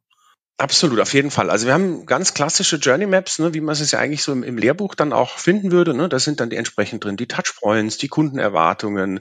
Absolut, 0.60 1.00
auf 1.00 1.14
jeden 1.14 1.30
Fall. 1.30 1.52
Also 1.52 1.68
wir 1.68 1.74
haben 1.74 2.08
ganz 2.08 2.34
klassische 2.34 2.78
Journey 2.78 3.06
Maps, 3.06 3.38
ne, 3.38 3.54
wie 3.54 3.62
man 3.62 3.74
es 3.74 3.92
ja 3.92 4.00
eigentlich 4.00 4.24
so 4.24 4.32
im, 4.32 4.42
im 4.42 4.58
Lehrbuch 4.58 4.96
dann 4.96 5.14
auch 5.14 5.38
finden 5.38 5.72
würde. 5.72 5.94
Ne? 5.94 6.10
Da 6.10 6.18
sind 6.18 6.40
dann 6.40 6.50
die 6.50 6.56
entsprechend 6.56 7.04
drin 7.04 7.16
die 7.16 7.28
Touchpoints, 7.28 8.00
die 8.00 8.08
Kundenerwartungen, 8.08 9.20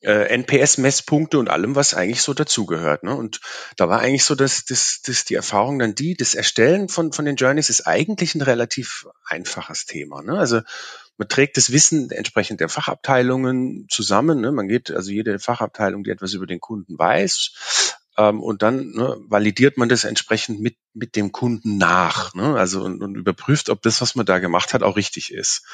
äh, 0.00 0.34
NPS-Messpunkte 0.34 1.38
und 1.38 1.50
allem, 1.50 1.74
was 1.74 1.92
eigentlich 1.92 2.22
so 2.22 2.32
dazugehört. 2.32 3.02
Ne? 3.02 3.14
Und 3.14 3.40
da 3.76 3.90
war 3.90 4.00
eigentlich 4.00 4.24
so, 4.24 4.34
dass, 4.34 4.64
dass, 4.64 5.02
dass 5.02 5.26
die 5.26 5.34
Erfahrung 5.34 5.78
dann 5.78 5.94
die, 5.94 6.14
das 6.14 6.34
Erstellen 6.34 6.88
von, 6.88 7.12
von 7.12 7.26
den 7.26 7.36
Journeys 7.36 7.68
ist 7.68 7.86
eigentlich 7.86 8.34
ein 8.34 8.42
relativ 8.42 9.06
einfaches 9.26 9.84
Thema. 9.84 10.22
Ne? 10.22 10.38
Also 10.38 10.62
man 11.16 11.28
trägt 11.28 11.56
das 11.56 11.72
Wissen 11.72 12.10
entsprechend 12.10 12.60
der 12.60 12.68
Fachabteilungen 12.68 13.86
zusammen. 13.88 14.40
Ne? 14.40 14.52
Man 14.52 14.68
geht 14.68 14.90
also 14.90 15.10
jede 15.10 15.38
Fachabteilung, 15.38 16.04
die 16.04 16.10
etwas 16.10 16.32
über 16.32 16.46
den 16.46 16.60
Kunden 16.60 16.98
weiß, 16.98 17.94
ähm, 18.16 18.42
und 18.42 18.62
dann 18.62 18.92
ne, 18.92 19.16
validiert 19.28 19.76
man 19.76 19.88
das 19.88 20.04
entsprechend 20.04 20.60
mit 20.60 20.76
mit 20.92 21.16
dem 21.16 21.32
Kunden 21.32 21.76
nach. 21.76 22.34
Ne? 22.34 22.56
Also 22.56 22.84
und, 22.84 23.02
und 23.02 23.16
überprüft, 23.16 23.68
ob 23.70 23.82
das, 23.82 24.00
was 24.00 24.14
man 24.14 24.26
da 24.26 24.38
gemacht 24.38 24.74
hat, 24.74 24.82
auch 24.82 24.96
richtig 24.96 25.32
ist. 25.32 25.64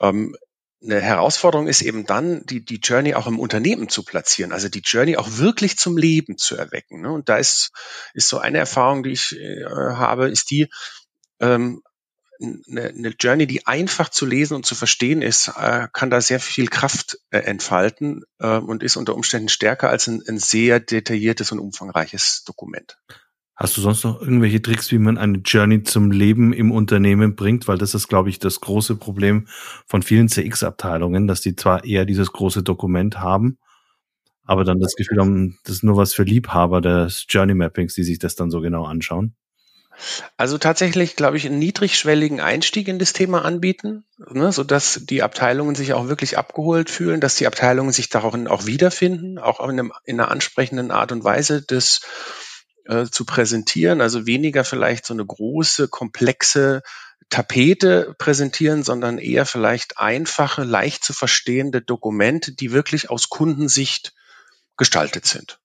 Ähm, 0.00 0.34
eine 0.82 1.00
Herausforderung 1.00 1.66
ist 1.66 1.82
eben 1.82 2.04
dann, 2.04 2.44
die, 2.44 2.62
die 2.64 2.76
Journey 2.76 3.14
auch 3.14 3.26
im 3.26 3.38
Unternehmen 3.38 3.88
zu 3.88 4.02
platzieren, 4.02 4.52
also 4.52 4.68
die 4.68 4.82
Journey 4.84 5.16
auch 5.16 5.38
wirklich 5.38 5.78
zum 5.78 5.96
Leben 5.96 6.36
zu 6.36 6.56
erwecken. 6.56 7.00
Ne? 7.00 7.10
Und 7.10 7.28
da 7.28 7.36
ist, 7.38 7.72
ist 8.12 8.28
so 8.28 8.38
eine 8.38 8.58
Erfahrung, 8.58 9.02
die 9.02 9.12
ich 9.12 9.34
äh, 9.38 9.64
habe, 9.64 10.28
ist 10.28 10.50
die, 10.50 10.68
ähm, 11.40 11.82
eine, 12.40 12.88
eine 12.88 13.14
Journey, 13.18 13.46
die 13.46 13.66
einfach 13.66 14.08
zu 14.08 14.26
lesen 14.26 14.54
und 14.54 14.66
zu 14.66 14.74
verstehen 14.74 15.22
ist, 15.22 15.52
äh, 15.56 15.88
kann 15.92 16.10
da 16.10 16.20
sehr 16.20 16.40
viel 16.40 16.68
Kraft 16.68 17.18
äh, 17.30 17.38
entfalten 17.38 18.22
äh, 18.38 18.58
und 18.58 18.82
ist 18.82 18.96
unter 18.96 19.14
Umständen 19.14 19.48
stärker 19.48 19.90
als 19.90 20.06
ein, 20.08 20.22
ein 20.28 20.38
sehr 20.38 20.80
detailliertes 20.80 21.52
und 21.52 21.58
umfangreiches 21.58 22.44
Dokument. 22.46 22.96
Hast 23.56 23.76
du 23.76 23.80
sonst 23.80 24.02
noch 24.02 24.20
irgendwelche 24.20 24.60
Tricks, 24.60 24.90
wie 24.90 24.98
man 24.98 25.16
eine 25.16 25.38
Journey 25.38 25.84
zum 25.84 26.10
Leben 26.10 26.52
im 26.52 26.72
Unternehmen 26.72 27.36
bringt? 27.36 27.68
Weil 27.68 27.78
das 27.78 27.94
ist, 27.94 28.08
glaube 28.08 28.28
ich, 28.28 28.40
das 28.40 28.60
große 28.60 28.96
Problem 28.96 29.46
von 29.86 30.02
vielen 30.02 30.28
CX-Abteilungen, 30.28 31.28
dass 31.28 31.40
die 31.40 31.54
zwar 31.54 31.84
eher 31.84 32.04
dieses 32.04 32.32
große 32.32 32.64
Dokument 32.64 33.20
haben, 33.20 33.58
aber 34.42 34.64
dann 34.64 34.80
das 34.80 34.96
Gefühl 34.96 35.20
haben, 35.20 35.58
das 35.64 35.76
ist 35.76 35.84
nur 35.84 35.96
was 35.96 36.14
für 36.14 36.24
Liebhaber 36.24 36.80
des 36.80 37.26
Journey 37.28 37.54
Mappings, 37.54 37.94
die 37.94 38.02
sich 38.02 38.18
das 38.18 38.34
dann 38.34 38.50
so 38.50 38.60
genau 38.60 38.84
anschauen. 38.84 39.36
Also 40.36 40.58
tatsächlich, 40.58 41.16
glaube 41.16 41.36
ich, 41.36 41.46
einen 41.46 41.58
niedrigschwelligen 41.58 42.40
Einstieg 42.40 42.88
in 42.88 42.98
das 42.98 43.12
Thema 43.12 43.44
anbieten, 43.44 44.04
ne, 44.18 44.52
sodass 44.52 45.00
die 45.04 45.22
Abteilungen 45.22 45.74
sich 45.74 45.92
auch 45.92 46.08
wirklich 46.08 46.36
abgeholt 46.36 46.90
fühlen, 46.90 47.20
dass 47.20 47.36
die 47.36 47.46
Abteilungen 47.46 47.92
sich 47.92 48.08
darin 48.08 48.48
auch 48.48 48.66
wiederfinden, 48.66 49.38
auch 49.38 49.60
in, 49.60 49.70
einem, 49.70 49.92
in 50.04 50.20
einer 50.20 50.30
ansprechenden 50.30 50.90
Art 50.90 51.12
und 51.12 51.24
Weise 51.24 51.62
das 51.62 52.00
äh, 52.86 53.06
zu 53.06 53.24
präsentieren. 53.24 54.00
Also 54.00 54.26
weniger 54.26 54.64
vielleicht 54.64 55.06
so 55.06 55.14
eine 55.14 55.24
große, 55.24 55.88
komplexe 55.88 56.82
Tapete 57.30 58.14
präsentieren, 58.18 58.82
sondern 58.82 59.18
eher 59.18 59.46
vielleicht 59.46 59.98
einfache, 59.98 60.64
leicht 60.64 61.04
zu 61.04 61.12
verstehende 61.12 61.80
Dokumente, 61.80 62.52
die 62.52 62.72
wirklich 62.72 63.10
aus 63.10 63.28
Kundensicht 63.28 64.12
gestaltet 64.76 65.26
sind. 65.26 65.58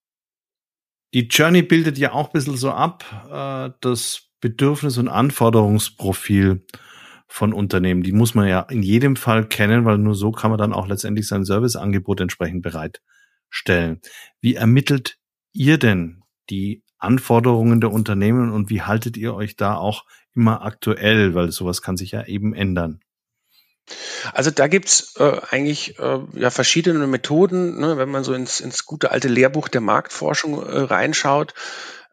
Die 1.14 1.28
Journey 1.28 1.64
bildet 1.64 1.98
ja 1.98 2.14
auch 2.14 2.28
ein 2.28 2.34
bisschen 2.34 2.58
so 2.58 2.72
ab, 2.72 3.04
äh, 3.32 3.74
das 3.82 4.30
Bedürfnis- 4.42 5.00
und 5.00 5.08
Anforderungsprofil 5.08 6.66
von 7.28 7.54
Unternehmen. 7.54 8.04
Die 8.04 8.12
muss 8.12 8.36
man 8.36 8.48
ja 8.48 8.62
in 8.62 8.84
jedem 8.84 9.16
Fall 9.16 9.48
kennen, 9.48 9.86
weil 9.86 9.98
nur 9.98 10.16
so 10.16 10.32
kann 10.32 10.52
man 10.52 10.58
dann 10.58 10.74
auch 10.74 10.88
letztendlich 10.88 11.28
sein 11.28 11.46
Serviceangebot 11.46 12.22
entsprechend 12.22 12.62
bereitstellen. 12.62 14.02
Wie 14.42 14.56
ermittelt 14.56 15.18
ihr 15.52 15.78
denn 15.78 16.24
die 16.50 16.84
Anforderungen 16.98 17.82
der 17.82 17.92
Unternehmen 17.92 18.52
und 18.52 18.70
wie 18.70 18.82
haltet 18.82 19.18
ihr 19.18 19.34
euch 19.34 19.56
da 19.56 19.76
auch 19.76 20.06
immer 20.34 20.64
aktuell, 20.64 21.34
weil 21.34 21.52
sowas 21.52 21.82
kann 21.82 21.98
sich 21.98 22.12
ja 22.12 22.26
eben 22.26 22.54
ändern? 22.54 23.02
Also 24.34 24.52
da 24.52 24.68
gibt's 24.68 25.16
äh, 25.18 25.40
eigentlich 25.50 26.00
äh, 26.00 26.20
ja 26.36 26.50
verschiedene 26.50 27.08
Methoden, 27.08 27.80
ne, 27.80 27.98
wenn 27.98 28.10
man 28.10 28.24
so 28.24 28.34
ins, 28.34 28.60
ins 28.60 28.86
gute 28.86 29.12
alte 29.12 29.28
Lehrbuch 29.28 29.68
der 29.68 29.82
Marktforschung 29.82 30.62
äh, 30.62 30.80
reinschaut. 30.80 31.54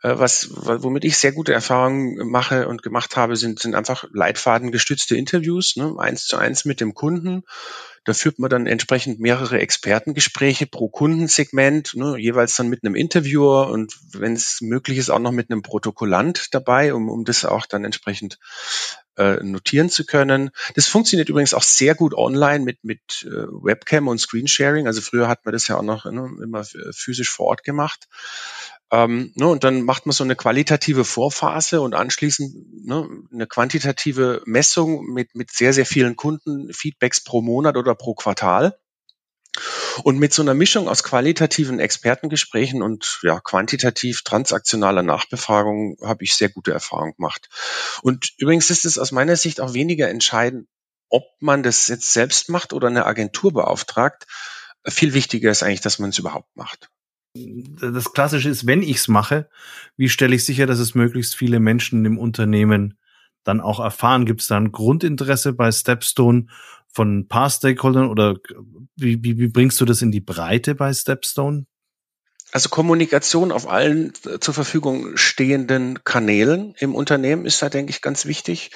Äh, 0.03 0.19
was, 0.19 0.51
womit 0.53 1.05
ich 1.05 1.19
sehr 1.19 1.33
gute 1.33 1.53
Erfahrungen 1.53 2.29
mache 2.29 2.69
und 2.69 2.83
gemacht 2.83 3.17
habe, 3.17 3.37
sind, 3.37 3.59
sind 3.61 3.75
einfach 3.75 4.05
leitfadengestützte 4.13 5.17
Interviews, 5.17 5.77
ne, 5.77 5.95
eins 5.99 6.27
zu 6.27 6.37
eins 6.37 6.65
mit 6.65 6.81
dem 6.81 6.95
Kunden. 6.95 7.43
Da 8.05 8.15
führt 8.15 8.39
man 8.39 8.49
dann 8.49 8.69
entsprechend 8.69 9.19
mehrere 9.19 9.59
Expertengespräche 9.59 10.67
pro 10.67 10.89
Kundensegment, 10.89 11.95
ne, 11.97 12.17
jeweils 12.19 12.55
dann 12.55 12.69
mit 12.69 12.85
einem 12.85 12.95
Interviewer 12.95 13.69
und 13.71 13.95
wenn 14.13 14.35
es 14.35 14.61
möglich 14.61 14.99
ist, 14.99 15.11
auch 15.11 15.19
noch 15.19 15.33
mit 15.33 15.51
einem 15.51 15.63
Protokollant 15.63 16.55
dabei, 16.55 16.95
um, 16.95 17.09
um 17.09 17.25
das 17.25 17.45
auch 17.45 17.67
dann 17.67 17.85
entsprechend 17.85 18.39
äh, 19.17 19.43
notieren 19.43 19.91
zu 19.91 20.05
können. 20.05 20.51
Das 20.75 20.87
funktioniert 20.87 21.29
übrigens 21.29 21.55
auch 21.55 21.63
sehr 21.63 21.95
gut 21.95 22.15
online 22.15 22.65
mit, 22.65 22.85
mit 22.85 23.27
äh, 23.27 23.47
Webcam 23.49 24.09
und 24.09 24.19
Screensharing. 24.19 24.87
Also 24.87 25.01
früher 25.01 25.29
hat 25.29 25.45
man 25.45 25.53
das 25.53 25.69
ja 25.69 25.77
auch 25.77 25.83
noch 25.83 26.05
ne, 26.05 26.31
immer 26.43 26.65
physisch 26.65 27.31
vor 27.31 27.47
Ort 27.47 27.65
gemacht. 27.65 28.09
Ähm, 28.93 29.33
ne, 29.35 29.49
und 29.49 29.65
dann 29.65 29.83
macht 29.83 30.07
man 30.07 30.13
so 30.13 30.23
eine 30.23 30.37
qualitative 30.37 31.05
Vorphase 31.05 31.81
und 31.81 31.95
anschließend 31.95 32.87
ne, 32.87 33.09
eine 33.33 33.47
quantitative 33.47 34.43
Messung 34.47 35.07
mit, 35.07 35.35
mit 35.35 35.51
sehr, 35.51 35.73
sehr 35.73 35.87
vielen 35.87 36.15
Kundenfeedbacks 36.15 37.25
pro 37.25 37.43
Monat 37.43 37.77
oder 37.77 37.95
pro 37.95 38.15
Quartal. 38.15 38.79
Und 40.03 40.19
mit 40.19 40.33
so 40.33 40.43
einer 40.43 40.55
Mischung 40.55 40.89
aus 40.89 41.03
qualitativen 41.03 41.81
Expertengesprächen 41.81 42.83
und 42.83 43.21
ja, 43.23 43.41
quantitativ 43.41 44.23
transaktionaler 44.23 45.03
Nachbefragung 45.03 45.97
habe 46.03 46.25
ich 46.25 46.35
sehr 46.35 46.49
gute 46.49 46.73
Erfahrungen 46.73 47.15
gemacht. 47.17 47.49
Und 48.03 48.33
übrigens 48.39 48.71
ist 48.71 48.85
es 48.85 48.99
aus 48.99 49.13
meiner 49.13 49.37
Sicht 49.37 49.61
auch 49.61 49.75
weniger 49.75 50.09
entscheidend, 50.09 50.69
ob 51.09 51.25
man 51.41 51.63
das 51.63 51.89
jetzt 51.89 52.13
selbst 52.13 52.49
macht 52.49 52.73
oder 52.73 52.89
eine 52.89 53.07
Agentur 53.07 53.53
beauftragt. 53.53 54.27
Viel 54.87 55.15
wichtiger 55.15 55.51
ist 55.51 55.63
eigentlich, 55.63 55.81
dass 55.81 55.99
man 55.99 56.11
es 56.11 56.19
überhaupt 56.19 56.57
macht. 56.57 56.91
Das 57.35 58.13
Klassische 58.13 58.49
ist, 58.49 58.67
wenn 58.67 58.83
ich 58.83 58.97
es 58.97 59.09
mache, 59.09 59.49
wie 59.97 60.09
stelle 60.09 60.35
ich 60.35 60.45
sicher, 60.45 60.67
dass 60.67 60.79
es 60.79 60.95
möglichst 60.95 61.37
viele 61.37 61.61
Menschen 61.61 62.05
im 62.05 62.19
Unternehmen 62.19 62.99
dann 63.47 63.61
auch 63.61 63.81
erfahren? 63.81 64.27
Gibt 64.27 64.41
es 64.43 64.49
da 64.49 64.57
ein 64.57 64.73
Grundinteresse 64.73 65.53
bei 65.53 65.71
Stepstone 65.73 66.47
von 66.93 67.19
ein 67.19 67.29
paar 67.29 67.51
Stakeholdern 67.51 68.09
oder 68.09 68.37
wie, 68.97 69.23
wie, 69.23 69.39
wie 69.39 69.49
bringst 69.49 69.81
du 69.81 69.85
das 69.85 70.03
in 70.03 70.11
die 70.11 70.21
Breite 70.21 70.75
bei 70.75 70.93
Stepstone? 70.93 71.67
Also 72.53 72.69
Kommunikation 72.69 73.53
auf 73.53 73.69
allen 73.69 74.13
zur 74.41 74.55
Verfügung 74.55 75.17
stehenden 75.17 76.05
Kanälen 76.05 76.75
im 76.79 76.95
Unternehmen 76.95 77.45
ist 77.45 77.61
da, 77.61 77.69
denke 77.69 77.91
ich, 77.91 78.03
ganz 78.03 78.25
wichtig. 78.25 78.71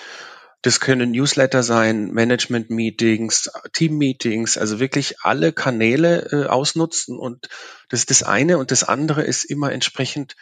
Das 0.62 0.80
können 0.80 1.12
Newsletter 1.12 1.62
sein, 1.62 2.10
Management-Meetings, 2.10 3.50
Team-Meetings, 3.72 4.58
also 4.58 4.78
wirklich 4.78 5.20
alle 5.22 5.52
Kanäle 5.54 6.28
äh, 6.30 6.46
ausnutzen. 6.46 7.18
Und 7.18 7.48
das 7.88 8.00
ist 8.00 8.10
das 8.10 8.22
eine. 8.22 8.58
Und 8.58 8.70
das 8.70 8.84
andere 8.84 9.22
ist 9.22 9.44
immer 9.44 9.72
entsprechend 9.72 10.36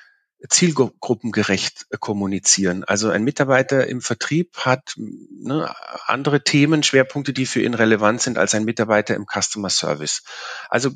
zielgruppengerecht 0.47 1.87
äh, 1.91 1.97
kommunizieren. 1.99 2.85
Also 2.85 3.11
ein 3.11 3.25
Mitarbeiter 3.25 3.87
im 3.87 4.01
Vertrieb 4.01 4.57
hat 4.59 4.95
ne, 4.97 5.75
andere 6.07 6.45
Themen, 6.45 6.83
Schwerpunkte, 6.83 7.33
die 7.33 7.47
für 7.47 7.63
ihn 7.63 7.75
relevant 7.75 8.21
sind, 8.23 8.39
als 8.39 8.55
ein 8.55 8.65
Mitarbeiter 8.65 9.15
im 9.15 9.27
Customer 9.27 9.71
Service. 9.71 10.23
Also 10.69 10.91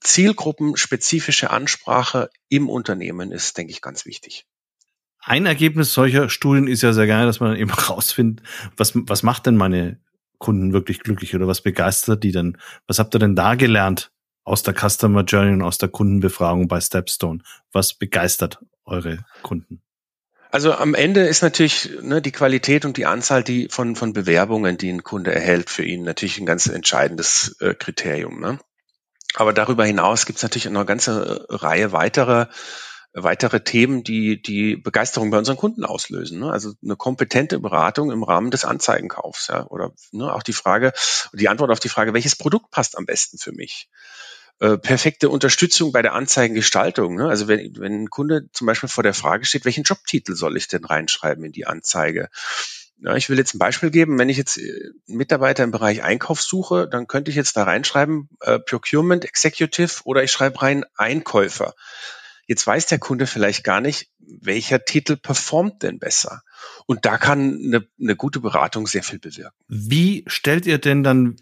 zielgruppenspezifische 0.00 1.50
Ansprache 1.50 2.30
im 2.48 2.68
Unternehmen 2.68 3.30
ist, 3.30 3.58
denke 3.58 3.72
ich, 3.72 3.80
ganz 3.80 4.06
wichtig. 4.06 4.46
Ein 5.20 5.46
Ergebnis 5.46 5.92
solcher 5.92 6.30
Studien 6.30 6.66
ist 6.66 6.82
ja 6.82 6.92
sehr 6.92 7.06
gerne, 7.06 7.26
dass 7.26 7.40
man 7.40 7.56
eben 7.58 7.70
rausfindet, 7.70 8.46
was, 8.76 8.92
was 8.94 9.22
macht 9.22 9.46
denn 9.46 9.56
meine 9.56 10.00
Kunden 10.38 10.72
wirklich 10.72 11.00
glücklich 11.00 11.34
oder 11.34 11.48
was 11.48 11.62
begeistert 11.62 12.22
die 12.22 12.32
denn? 12.32 12.58
Was 12.86 12.98
habt 12.98 13.14
ihr 13.14 13.18
denn 13.18 13.36
da 13.36 13.54
gelernt 13.54 14.12
aus 14.48 14.62
der 14.62 14.74
Customer 14.74 15.22
Journey 15.22 15.52
und 15.52 15.62
aus 15.62 15.78
der 15.78 15.88
Kundenbefragung 15.88 16.68
bei 16.68 16.80
Stepstone? 16.80 17.40
Was 17.72 17.94
begeistert 17.94 18.58
eure 18.84 19.24
Kunden? 19.42 19.82
Also 20.50 20.72
am 20.72 20.94
Ende 20.94 21.26
ist 21.26 21.42
natürlich 21.42 21.90
ne, 22.00 22.22
die 22.22 22.32
Qualität 22.32 22.86
und 22.86 22.96
die 22.96 23.04
Anzahl 23.04 23.44
die 23.44 23.68
von, 23.70 23.96
von 23.96 24.14
Bewerbungen, 24.14 24.78
die 24.78 24.90
ein 24.90 25.04
Kunde 25.04 25.34
erhält, 25.34 25.68
für 25.68 25.84
ihn 25.84 26.04
natürlich 26.04 26.38
ein 26.38 26.46
ganz 26.46 26.66
entscheidendes 26.66 27.56
äh, 27.60 27.74
Kriterium. 27.74 28.40
Ne? 28.40 28.58
Aber 29.34 29.52
darüber 29.52 29.84
hinaus 29.84 30.24
gibt 30.24 30.38
es 30.38 30.42
natürlich 30.42 30.66
eine 30.66 30.86
ganze 30.86 31.44
Reihe 31.50 31.92
weiterer 31.92 32.48
weitere 33.14 33.60
Themen, 33.60 34.04
die 34.04 34.40
die 34.40 34.76
Begeisterung 34.76 35.30
bei 35.30 35.38
unseren 35.38 35.56
Kunden 35.56 35.84
auslösen. 35.84 36.40
Ne? 36.40 36.50
Also 36.50 36.72
eine 36.82 36.96
kompetente 36.96 37.58
Beratung 37.58 38.10
im 38.10 38.22
Rahmen 38.22 38.50
des 38.50 38.64
Anzeigenkaufs, 38.64 39.48
ja, 39.48 39.66
oder 39.66 39.92
ne, 40.12 40.32
auch 40.32 40.42
die 40.42 40.52
Frage, 40.52 40.92
die 41.32 41.48
Antwort 41.48 41.70
auf 41.70 41.80
die 41.80 41.88
Frage, 41.88 42.14
welches 42.14 42.36
Produkt 42.36 42.70
passt 42.70 42.96
am 42.96 43.06
besten 43.06 43.38
für 43.38 43.52
mich? 43.52 43.88
Äh, 44.60 44.76
perfekte 44.76 45.28
Unterstützung 45.28 45.92
bei 45.92 46.02
der 46.02 46.14
Anzeigengestaltung. 46.14 47.14
Ne? 47.14 47.28
Also 47.28 47.46
wenn, 47.46 47.76
wenn 47.76 48.02
ein 48.02 48.10
Kunde 48.10 48.50
zum 48.52 48.66
Beispiel 48.66 48.88
vor 48.88 49.04
der 49.04 49.14
Frage 49.14 49.44
steht, 49.44 49.64
welchen 49.64 49.84
Jobtitel 49.84 50.34
soll 50.34 50.56
ich 50.56 50.66
denn 50.66 50.84
reinschreiben 50.84 51.44
in 51.44 51.52
die 51.52 51.66
Anzeige? 51.66 52.28
Ja, 53.00 53.14
ich 53.14 53.28
will 53.28 53.38
jetzt 53.38 53.54
ein 53.54 53.60
Beispiel 53.60 53.92
geben. 53.92 54.18
Wenn 54.18 54.28
ich 54.28 54.36
jetzt 54.36 54.58
äh, 54.58 54.90
Mitarbeiter 55.06 55.62
im 55.62 55.70
Bereich 55.70 56.02
Einkauf 56.02 56.42
suche, 56.42 56.88
dann 56.88 57.06
könnte 57.06 57.30
ich 57.30 57.36
jetzt 57.36 57.56
da 57.56 57.62
reinschreiben 57.62 58.28
äh, 58.40 58.58
Procurement 58.58 59.24
Executive 59.24 60.00
oder 60.02 60.24
ich 60.24 60.32
schreibe 60.32 60.60
rein 60.60 60.84
Einkäufer. 60.96 61.74
Jetzt 62.48 62.66
weiß 62.66 62.86
der 62.86 62.98
Kunde 62.98 63.28
vielleicht 63.28 63.62
gar 63.62 63.80
nicht, 63.80 64.10
welcher 64.18 64.84
Titel 64.84 65.16
performt 65.16 65.84
denn 65.84 66.00
besser. 66.00 66.42
Und 66.86 67.04
da 67.04 67.16
kann 67.16 67.60
eine, 67.62 67.86
eine 68.00 68.16
gute 68.16 68.40
Beratung 68.40 68.88
sehr 68.88 69.04
viel 69.04 69.20
bewirken. 69.20 69.54
Wie 69.68 70.24
stellt 70.26 70.66
ihr 70.66 70.78
denn 70.78 71.04
dann 71.04 71.36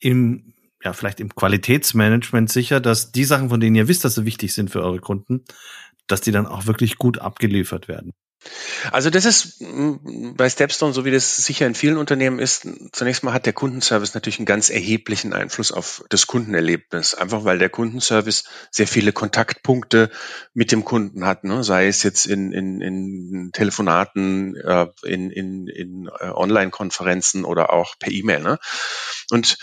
im 0.00 0.52
ja, 0.82 0.92
vielleicht 0.92 1.20
im 1.20 1.34
Qualitätsmanagement 1.34 2.50
sicher, 2.50 2.80
dass 2.80 3.12
die 3.12 3.24
Sachen, 3.24 3.48
von 3.48 3.60
denen 3.60 3.76
ihr 3.76 3.88
wisst, 3.88 4.04
dass 4.04 4.14
sie 4.14 4.24
wichtig 4.24 4.54
sind 4.54 4.70
für 4.70 4.82
eure 4.82 5.00
Kunden, 5.00 5.44
dass 6.06 6.20
die 6.20 6.32
dann 6.32 6.46
auch 6.46 6.66
wirklich 6.66 6.96
gut 6.96 7.18
abgeliefert 7.18 7.88
werden? 7.88 8.12
Also 8.92 9.10
das 9.10 9.24
ist 9.24 9.64
bei 10.36 10.48
Stepstone, 10.48 10.92
so 10.92 11.04
wie 11.04 11.10
das 11.10 11.36
sicher 11.36 11.66
in 11.66 11.74
vielen 11.74 11.96
Unternehmen 11.96 12.38
ist, 12.38 12.68
zunächst 12.92 13.24
mal 13.24 13.32
hat 13.32 13.46
der 13.46 13.52
Kundenservice 13.52 14.14
natürlich 14.14 14.38
einen 14.38 14.46
ganz 14.46 14.70
erheblichen 14.70 15.32
Einfluss 15.32 15.72
auf 15.72 16.04
das 16.08 16.28
Kundenerlebnis. 16.28 17.14
Einfach 17.14 17.44
weil 17.44 17.58
der 17.58 17.68
Kundenservice 17.68 18.44
sehr 18.70 18.86
viele 18.86 19.12
Kontaktpunkte 19.12 20.10
mit 20.54 20.70
dem 20.70 20.84
Kunden 20.84 21.26
hat, 21.26 21.42
ne? 21.42 21.64
sei 21.64 21.88
es 21.88 22.04
jetzt 22.04 22.26
in, 22.26 22.52
in, 22.52 22.80
in 22.80 23.50
Telefonaten, 23.52 24.54
äh, 24.56 24.86
in, 25.02 25.30
in, 25.30 25.66
in 25.66 26.08
äh, 26.20 26.30
Online-Konferenzen 26.30 27.44
oder 27.44 27.72
auch 27.72 27.96
per 27.98 28.12
E-Mail. 28.12 28.40
Ne? 28.40 28.58
Und 29.30 29.58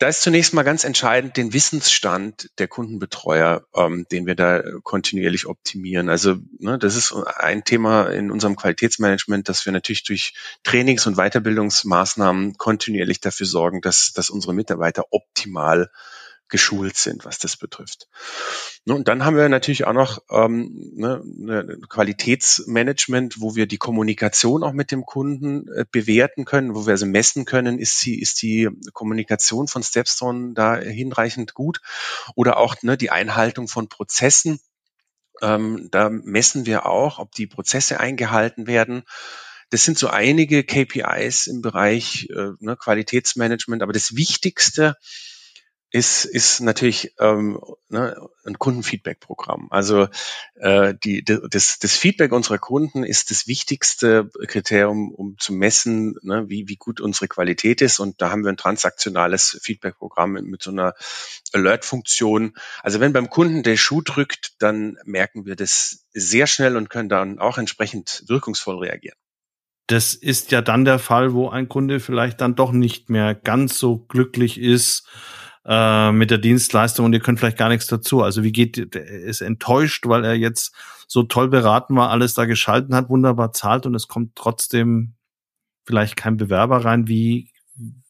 da 0.00 0.08
ist 0.08 0.22
zunächst 0.22 0.54
mal 0.54 0.62
ganz 0.62 0.84
entscheidend 0.84 1.36
den 1.36 1.52
Wissensstand 1.52 2.50
der 2.58 2.68
Kundenbetreuer, 2.68 3.66
ähm, 3.76 4.06
den 4.10 4.24
wir 4.24 4.34
da 4.34 4.62
kontinuierlich 4.82 5.46
optimieren. 5.46 6.08
Also 6.08 6.36
ne, 6.58 6.78
das 6.78 6.96
ist 6.96 7.12
ein 7.12 7.64
Thema 7.64 8.08
in 8.08 8.30
unserem 8.30 8.56
Qualitätsmanagement, 8.56 9.50
dass 9.50 9.66
wir 9.66 9.74
natürlich 9.74 10.04
durch 10.04 10.32
Trainings- 10.64 11.06
und 11.06 11.16
Weiterbildungsmaßnahmen 11.16 12.56
kontinuierlich 12.56 13.20
dafür 13.20 13.44
sorgen, 13.44 13.82
dass, 13.82 14.12
dass 14.14 14.30
unsere 14.30 14.54
Mitarbeiter 14.54 15.04
optimal 15.10 15.90
geschult 16.50 16.96
sind, 16.96 17.24
was 17.24 17.38
das 17.38 17.56
betrifft. 17.56 18.08
Und 18.86 19.08
dann 19.08 19.24
haben 19.24 19.36
wir 19.36 19.48
natürlich 19.48 19.86
auch 19.86 19.92
noch 19.92 20.22
ähm, 20.30 20.92
ne, 20.94 21.22
ne, 21.24 21.78
Qualitätsmanagement, 21.88 23.40
wo 23.40 23.54
wir 23.54 23.66
die 23.66 23.78
Kommunikation 23.78 24.62
auch 24.62 24.72
mit 24.72 24.90
dem 24.90 25.06
Kunden 25.06 25.68
äh, 25.72 25.84
bewerten 25.90 26.44
können, 26.44 26.74
wo 26.74 26.86
wir 26.86 26.92
also 26.92 27.06
messen 27.06 27.44
können, 27.44 27.78
ist 27.78 28.04
die, 28.04 28.20
ist 28.20 28.42
die 28.42 28.68
Kommunikation 28.92 29.68
von 29.68 29.82
Stepstone 29.82 30.52
da 30.54 30.76
hinreichend 30.76 31.54
gut 31.54 31.80
oder 32.34 32.58
auch 32.58 32.76
ne, 32.82 32.96
die 32.96 33.10
Einhaltung 33.10 33.68
von 33.68 33.88
Prozessen. 33.88 34.60
Ähm, 35.40 35.88
da 35.90 36.10
messen 36.10 36.66
wir 36.66 36.86
auch, 36.86 37.18
ob 37.18 37.32
die 37.32 37.46
Prozesse 37.46 38.00
eingehalten 38.00 38.66
werden. 38.66 39.04
Das 39.70 39.84
sind 39.84 39.98
so 39.98 40.08
einige 40.08 40.64
KPIs 40.64 41.46
im 41.46 41.62
Bereich 41.62 42.28
äh, 42.30 42.50
ne, 42.58 42.76
Qualitätsmanagement, 42.76 43.82
aber 43.82 43.92
das 43.92 44.16
Wichtigste 44.16 44.96
ist, 45.92 46.24
ist 46.24 46.60
natürlich 46.60 47.14
ähm, 47.18 47.60
ne, 47.88 48.16
ein 48.44 48.58
Kundenfeedback-Programm. 48.58 49.68
Also 49.70 50.08
äh, 50.54 50.94
die, 51.02 51.24
das, 51.24 51.78
das 51.80 51.96
Feedback 51.96 52.32
unserer 52.32 52.58
Kunden 52.58 53.02
ist 53.02 53.30
das 53.30 53.48
wichtigste 53.48 54.30
Kriterium, 54.46 55.12
um 55.12 55.36
zu 55.38 55.52
messen, 55.52 56.14
ne, 56.22 56.48
wie, 56.48 56.68
wie 56.68 56.76
gut 56.76 57.00
unsere 57.00 57.26
Qualität 57.26 57.80
ist. 57.80 57.98
Und 57.98 58.22
da 58.22 58.30
haben 58.30 58.44
wir 58.44 58.50
ein 58.50 58.56
transaktionales 58.56 59.58
Feedback-Programm 59.62 60.32
mit, 60.32 60.44
mit 60.44 60.62
so 60.62 60.70
einer 60.70 60.94
Alert-Funktion. 61.52 62.54
Also 62.82 63.00
wenn 63.00 63.12
beim 63.12 63.28
Kunden 63.28 63.64
der 63.64 63.76
Schuh 63.76 64.00
drückt, 64.00 64.62
dann 64.62 64.96
merken 65.04 65.44
wir 65.44 65.56
das 65.56 66.06
sehr 66.12 66.46
schnell 66.46 66.76
und 66.76 66.88
können 66.88 67.08
dann 67.08 67.40
auch 67.40 67.58
entsprechend 67.58 68.24
wirkungsvoll 68.28 68.78
reagieren. 68.78 69.16
Das 69.88 70.14
ist 70.14 70.52
ja 70.52 70.62
dann 70.62 70.84
der 70.84 71.00
Fall, 71.00 71.34
wo 71.34 71.48
ein 71.48 71.68
Kunde 71.68 71.98
vielleicht 71.98 72.40
dann 72.40 72.54
doch 72.54 72.70
nicht 72.70 73.10
mehr 73.10 73.34
ganz 73.34 73.76
so 73.76 73.98
glücklich 73.98 74.60
ist, 74.60 75.08
äh, 75.66 76.12
mit 76.12 76.30
der 76.30 76.38
Dienstleistung 76.38 77.06
und 77.06 77.12
ihr 77.12 77.20
könnt 77.20 77.38
vielleicht 77.38 77.58
gar 77.58 77.68
nichts 77.68 77.86
dazu. 77.86 78.22
Also 78.22 78.42
wie 78.42 78.52
geht, 78.52 78.94
er 78.94 79.04
ist 79.04 79.40
enttäuscht, 79.40 80.06
weil 80.06 80.24
er 80.24 80.34
jetzt 80.34 80.74
so 81.06 81.22
toll 81.22 81.48
beraten 81.48 81.96
war, 81.96 82.10
alles 82.10 82.34
da 82.34 82.44
geschalten 82.44 82.94
hat, 82.94 83.08
wunderbar 83.08 83.52
zahlt 83.52 83.86
und 83.86 83.94
es 83.94 84.08
kommt 84.08 84.36
trotzdem 84.36 85.14
vielleicht 85.84 86.16
kein 86.16 86.36
Bewerber 86.36 86.84
rein. 86.84 87.08
Wie, 87.08 87.52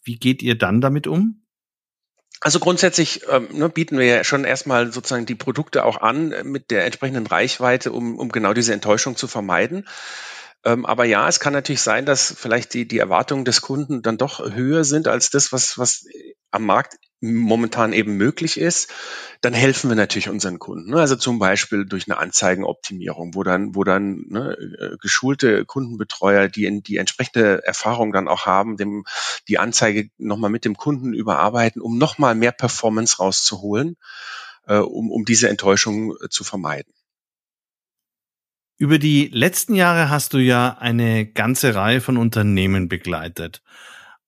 wie 0.05 0.17
geht 0.17 0.43
ihr 0.43 0.57
dann 0.57 0.81
damit 0.81 1.07
um? 1.07 1.43
Also 2.43 2.59
grundsätzlich 2.59 3.23
ähm, 3.29 3.49
ne, 3.53 3.69
bieten 3.69 3.99
wir 3.99 4.07
ja 4.07 4.25
schon 4.25 4.45
erstmal 4.45 4.93
sozusagen 4.93 5.27
die 5.27 5.35
Produkte 5.35 5.85
auch 5.85 6.01
an 6.01 6.35
mit 6.45 6.71
der 6.71 6.87
entsprechenden 6.87 7.27
Reichweite, 7.27 7.93
um, 7.93 8.19
um 8.19 8.31
genau 8.31 8.55
diese 8.55 8.73
Enttäuschung 8.73 9.17
zu 9.17 9.29
vermeiden. 9.29 9.87
Ähm, 10.65 10.87
aber 10.87 11.05
ja, 11.05 11.29
es 11.29 11.41
kann 11.41 11.53
natürlich 11.53 11.83
sein, 11.83 12.07
dass 12.07 12.35
vielleicht 12.39 12.73
die, 12.75 12.89
die 12.89 12.99
Erwartungen 12.99 13.45
des 13.45 13.61
Kunden 13.61 14.03
dann 14.03 14.19
doch 14.19 14.41
höher 14.53 14.85
sind 14.85 15.07
als 15.09 15.31
das, 15.31 15.53
was, 15.53 15.79
was 15.79 16.07
am 16.51 16.65
Markt 16.65 16.97
momentan 17.21 17.93
eben 17.93 18.17
möglich 18.17 18.59
ist, 18.59 18.93
dann 19.41 19.53
helfen 19.53 19.91
wir 19.91 19.97
natürlich 19.97 20.29
unseren 20.29 20.59
Kunden. 20.59 20.91
Ne? 20.91 20.99
Also 20.99 21.17
zum 21.17 21.39
Beispiel 21.39 21.85
durch 21.85 22.09
eine 22.09 22.19
Anzeigenoptimierung, 22.19 23.35
wo 23.35 23.43
dann, 23.43 23.75
wo 23.75 23.85
dann 23.85 24.25
ne, 24.29 24.53
äh, 24.53 24.97
geschulte 25.01 25.65
Kundenbetreuer, 25.65 26.49
die 26.49 26.65
in 26.65 26.83
die 26.83 26.97
entsprechende 26.97 27.65
Erfahrung 27.65 28.13
dann 28.13 28.29
auch 28.29 28.47
haben, 28.47 28.77
dem 28.77 29.05
die 29.49 29.59
Anzeige 29.59 30.11
nochmal 30.19 30.51
mit 30.51 30.65
dem 30.65 30.77
Kunden 30.77 31.13
überarbeiten, 31.13 31.83
um 31.83 31.99
nochmal 31.99 32.35
mehr 32.35 32.53
Performance 32.53 33.19
rauszuholen, 33.19 33.97
äh, 34.67 34.77
um, 34.77 35.11
um 35.11 35.25
diese 35.25 35.49
Enttäuschung 35.49 36.17
äh, 36.23 36.29
zu 36.31 36.45
vermeiden. 36.45 36.93
Über 38.79 38.99
die 38.99 39.29
letzten 39.29 39.75
Jahre 39.75 40.09
hast 40.09 40.33
du 40.33 40.39
ja 40.39 40.79
eine 40.81 41.27
ganze 41.27 41.75
Reihe 41.75 42.01
von 42.01 42.17
Unternehmen 42.17 42.89
begleitet. 42.89 43.63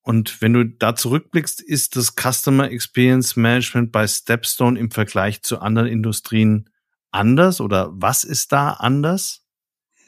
Und 0.03 0.43
wenn 0.43 0.53
du 0.53 0.65
da 0.65 0.97
zurückblickst, 0.97 1.61
ist 1.61 1.97
das 1.97 2.15
Customer 2.17 2.71
Experience 2.71 3.37
Management 3.37 3.93
bei 3.93 4.07
Stepstone 4.07 4.79
im 4.79 4.91
Vergleich 4.91 5.43
zu 5.43 5.61
anderen 5.61 5.88
Industrien 5.88 6.69
anders 7.12 7.61
oder 7.61 7.91
was 7.93 8.25
ist 8.25 8.53
da 8.53 8.73
anders? 8.73 9.42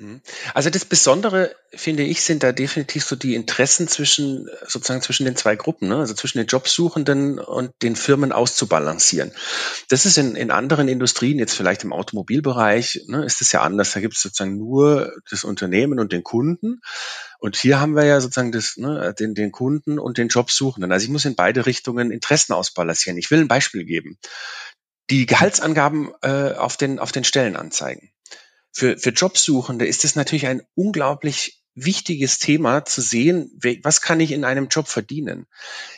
Mhm. 0.05 0.21
Also 0.53 0.71
das 0.71 0.85
Besondere, 0.85 1.55
finde 1.73 2.03
ich, 2.03 2.23
sind 2.23 2.43
da 2.43 2.53
definitiv 2.53 3.05
so 3.05 3.17
die 3.17 3.35
Interessen 3.35 3.89
zwischen, 3.89 4.49
sozusagen 4.67 5.03
zwischen 5.03 5.25
den 5.25 5.37
zwei 5.37 5.57
Gruppen, 5.57 5.89
ne? 5.89 5.97
also 5.97 6.15
zwischen 6.15 6.39
den 6.39 6.47
Jobsuchenden 6.47 7.39
und 7.39 7.73
den 7.83 7.97
Firmen 7.97 8.33
auszubalancieren. 8.33 9.33
Das 9.89 10.05
ist 10.07 10.19
in, 10.19 10.37
in 10.37 10.51
anderen 10.51 10.89
Industrien, 10.89 11.39
jetzt 11.39 11.55
vielleicht 11.55 11.85
im 11.85 11.93
Automobilbereich, 11.93 13.05
ne, 13.09 13.25
ist 13.25 13.41
es 13.41 13.53
ja 13.53 13.63
anders. 13.63 13.93
Da 13.93 14.01
gibt 14.01 14.15
es 14.15 14.23
sozusagen 14.23 14.57
nur 14.57 15.13
das 15.31 15.45
Unternehmen 15.45 15.99
und 15.99 16.13
den 16.13 16.23
Kunden. 16.23 16.81
Und 17.39 17.57
hier 17.57 17.81
haben 17.81 17.97
wir 17.97 18.05
ja 18.05 18.21
sozusagen 18.21 18.53
das, 18.53 18.77
ne, 18.77 19.15
den, 19.19 19.35
den 19.35 19.53
Kunden 19.53 19.99
und 19.99 20.19
den 20.19 20.29
Jobsuchenden. 20.29 20.93
Also 20.93 21.05
ich 21.05 21.11
muss 21.11 21.25
in 21.25 21.35
beide 21.35 21.67
Richtungen 21.67 22.11
Interessen 22.11 22.53
ausbalancieren. 22.53 23.19
Ich 23.19 23.31
will 23.31 23.41
ein 23.41 23.49
Beispiel 23.49 23.85
geben. 23.85 24.19
Die 25.11 25.27
Gehaltsangaben 25.27 26.13
äh, 26.23 26.53
auf, 26.53 26.77
den, 26.77 26.99
auf 26.99 27.13
den 27.13 27.25
Stellenanzeigen 27.25 28.14
für, 28.75 28.99
für 28.99 29.11
Jobsuchende 29.11 29.87
ist 29.87 30.05
es 30.05 30.17
natürlich 30.17 30.47
ein 30.49 30.63
unglaublich 30.75 31.63
wichtiges 31.77 32.39
Thema 32.39 32.85
zu 32.85 33.01
sehen, 33.01 33.51
was 33.83 34.01
kann 34.01 34.21
ich 34.21 34.31
in 34.31 34.45
einem 34.45 34.69
Job 34.69 34.87
verdienen. 34.87 35.47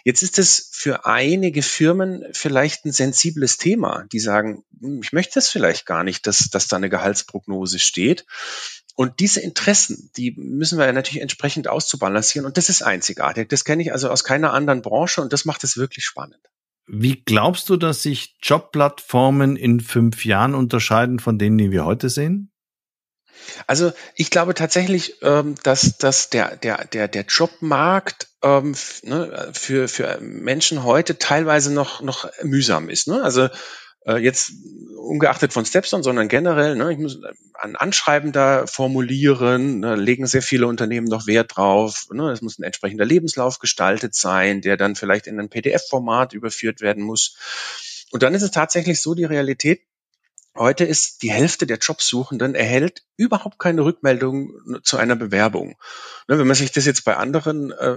Jetzt 0.04 0.22
ist 0.22 0.38
es 0.38 0.70
für 0.72 1.04
einige 1.04 1.62
Firmen 1.62 2.24
vielleicht 2.32 2.84
ein 2.84 2.92
sensibles 2.92 3.58
Thema, 3.58 4.04
die 4.12 4.20
sagen, 4.20 4.64
hm, 4.80 5.00
ich 5.02 5.12
möchte 5.12 5.38
es 5.38 5.48
vielleicht 5.48 5.84
gar 5.84 6.04
nicht, 6.04 6.26
dass, 6.26 6.50
dass 6.50 6.68
da 6.68 6.76
eine 6.76 6.88
Gehaltsprognose 6.88 7.78
steht. 7.78 8.26
Und 8.94 9.20
diese 9.20 9.40
Interessen, 9.40 10.10
die 10.16 10.34
müssen 10.38 10.78
wir 10.78 10.86
ja 10.86 10.92
natürlich 10.92 11.20
entsprechend 11.20 11.68
auszubalancieren. 11.68 12.46
Und 12.46 12.56
das 12.56 12.70
ist 12.70 12.80
einzigartig. 12.80 13.50
Das 13.50 13.64
kenne 13.64 13.82
ich 13.82 13.92
also 13.92 14.08
aus 14.08 14.24
keiner 14.24 14.54
anderen 14.54 14.80
Branche 14.80 15.20
und 15.20 15.34
das 15.34 15.44
macht 15.44 15.64
es 15.64 15.76
wirklich 15.76 16.06
spannend. 16.06 16.40
Wie 16.86 17.22
glaubst 17.22 17.68
du, 17.68 17.76
dass 17.76 18.02
sich 18.02 18.36
Jobplattformen 18.42 19.56
in 19.56 19.80
fünf 19.80 20.24
Jahren 20.24 20.54
unterscheiden 20.54 21.18
von 21.18 21.38
denen, 21.38 21.58
die 21.58 21.72
wir 21.72 21.84
heute 21.84 22.08
sehen? 22.08 22.52
Also 23.66 23.92
ich 24.14 24.30
glaube 24.30 24.54
tatsächlich, 24.54 25.16
ähm, 25.22 25.54
dass, 25.62 25.98
dass 25.98 26.30
der, 26.30 26.56
der, 26.56 26.84
der, 26.86 27.08
der 27.08 27.24
Jobmarkt 27.24 28.28
ähm, 28.42 28.74
ne, 29.02 29.50
für, 29.52 29.88
für 29.88 30.18
Menschen 30.20 30.84
heute 30.84 31.18
teilweise 31.18 31.72
noch, 31.72 32.00
noch 32.00 32.30
mühsam 32.42 32.88
ist. 32.88 33.08
Ne? 33.08 33.22
Also 33.22 33.48
äh, 34.06 34.18
jetzt 34.18 34.52
ungeachtet 34.96 35.52
von 35.52 35.66
Stepstone, 35.66 36.02
sondern 36.02 36.28
generell, 36.28 36.76
ne, 36.76 36.92
ich 36.92 36.98
muss 36.98 37.18
ein 37.54 37.76
Anschreiben 37.76 38.32
da 38.32 38.66
formulieren, 38.66 39.80
ne, 39.80 39.96
legen 39.96 40.26
sehr 40.26 40.42
viele 40.42 40.66
Unternehmen 40.66 41.08
noch 41.08 41.26
Wert 41.26 41.56
drauf. 41.56 42.06
Ne, 42.12 42.30
es 42.30 42.40
muss 42.40 42.58
ein 42.58 42.62
entsprechender 42.62 43.04
Lebenslauf 43.04 43.58
gestaltet 43.58 44.14
sein, 44.14 44.60
der 44.60 44.76
dann 44.76 44.94
vielleicht 44.94 45.26
in 45.26 45.40
ein 45.40 45.48
PDF-Format 45.48 46.32
überführt 46.32 46.80
werden 46.80 47.02
muss. 47.02 47.36
Und 48.12 48.22
dann 48.22 48.34
ist 48.34 48.42
es 48.42 48.52
tatsächlich 48.52 49.00
so 49.00 49.14
die 49.14 49.24
Realität, 49.24 49.82
Heute 50.58 50.84
ist 50.84 51.22
die 51.22 51.30
Hälfte 51.30 51.66
der 51.66 51.78
Jobsuchenden 51.78 52.54
erhält 52.54 53.02
überhaupt 53.16 53.58
keine 53.58 53.84
Rückmeldung 53.84 54.80
zu 54.82 54.96
einer 54.96 55.16
Bewerbung. 55.16 55.76
Ne, 56.28 56.38
wenn 56.38 56.46
man 56.46 56.56
sich 56.56 56.72
das 56.72 56.86
jetzt 56.86 57.04
bei 57.04 57.16
anderen 57.16 57.72
äh, 57.72 57.96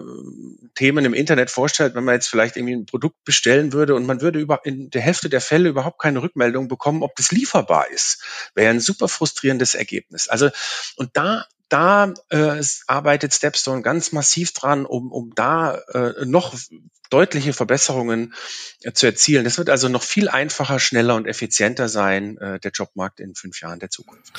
Themen 0.76 1.06
im 1.06 1.14
Internet 1.14 1.50
vorstellt, 1.50 1.96
wenn 1.96 2.04
man 2.04 2.16
jetzt 2.16 2.28
vielleicht 2.28 2.58
irgendwie 2.58 2.76
ein 2.76 2.86
Produkt 2.86 3.24
bestellen 3.24 3.74
würde 3.74 3.96
und 3.96 4.06
man 4.06 4.22
würde 4.22 4.40
über, 4.40 4.66
in 4.66 4.90
der 4.90 5.02
Hälfte 5.02 5.30
der 5.30 5.42
Fälle 5.42 5.70
überhaupt 5.70 6.02
keine 6.02 6.22
Rückmeldung 6.22 6.68
bekommen, 6.68 7.04
ob 7.04 7.16
das 7.16 7.32
lieferbar 7.32 7.90
ist, 7.90 8.24
wäre 8.56 8.70
ein 8.70 8.80
super 8.80 9.08
frustrierendes 9.08 9.76
Ergebnis. 9.76 10.28
Also, 10.28 10.50
und 10.96 11.12
da 11.14 11.46
da 11.70 12.14
äh, 12.30 12.62
arbeitet 12.88 13.34
Stepstone 13.34 13.82
ganz 13.82 14.12
massiv 14.12 14.52
dran, 14.54 14.86
um, 14.86 15.12
um 15.12 15.34
da 15.36 15.76
äh, 15.94 16.26
noch 16.26 16.56
deutliche 17.10 17.54
Verbesserungen 17.54 18.34
äh, 18.82 18.92
zu 18.92 19.06
erzielen. 19.06 19.44
Das 19.44 19.58
wird 19.58 19.70
also 19.70 19.88
noch 19.88 20.04
viel 20.04 20.30
einfacher, 20.30 20.80
schneller 20.80 21.16
und 21.16 21.28
effizienter 21.28 21.88
sein, 21.88 22.38
äh, 22.38 22.60
der 22.60 22.72
Jobmarkt 22.72 23.20
in 23.20 23.36
fünf 23.36 23.62
Jahren 23.62 23.80
der 23.80 23.90
Zukunft. 23.90 24.34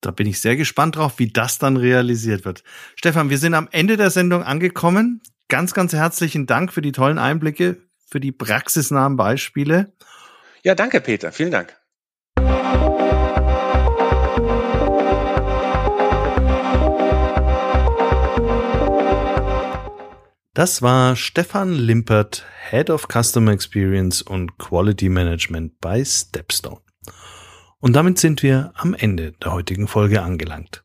Da 0.00 0.10
bin 0.10 0.26
ich 0.26 0.40
sehr 0.40 0.56
gespannt 0.56 0.96
drauf, 0.96 1.18
wie 1.18 1.30
das 1.30 1.58
dann 1.58 1.76
realisiert 1.76 2.44
wird. 2.44 2.64
Stefan, 2.96 3.30
wir 3.30 3.38
sind 3.38 3.54
am 3.54 3.68
Ende 3.70 3.96
der 3.96 4.10
Sendung 4.10 4.42
angekommen. 4.42 5.20
Ganz, 5.48 5.74
ganz 5.74 5.92
herzlichen 5.92 6.46
Dank 6.46 6.72
für 6.72 6.80
die 6.80 6.92
tollen 6.92 7.18
Einblicke, 7.18 7.76
für 8.08 8.20
die 8.20 8.32
praxisnahen 8.32 9.16
Beispiele. 9.16 9.92
Ja, 10.62 10.74
danke, 10.74 11.00
Peter. 11.00 11.32
Vielen 11.32 11.50
Dank. 11.50 11.79
Das 20.52 20.82
war 20.82 21.14
Stefan 21.14 21.74
Limpert, 21.74 22.44
Head 22.70 22.90
of 22.90 23.06
Customer 23.06 23.52
Experience 23.52 24.20
und 24.20 24.58
Quality 24.58 25.08
Management 25.08 25.78
bei 25.80 26.04
Stepstone. 26.04 26.80
Und 27.78 27.94
damit 27.94 28.18
sind 28.18 28.42
wir 28.42 28.72
am 28.74 28.92
Ende 28.94 29.30
der 29.30 29.52
heutigen 29.52 29.86
Folge 29.86 30.22
angelangt. 30.22 30.84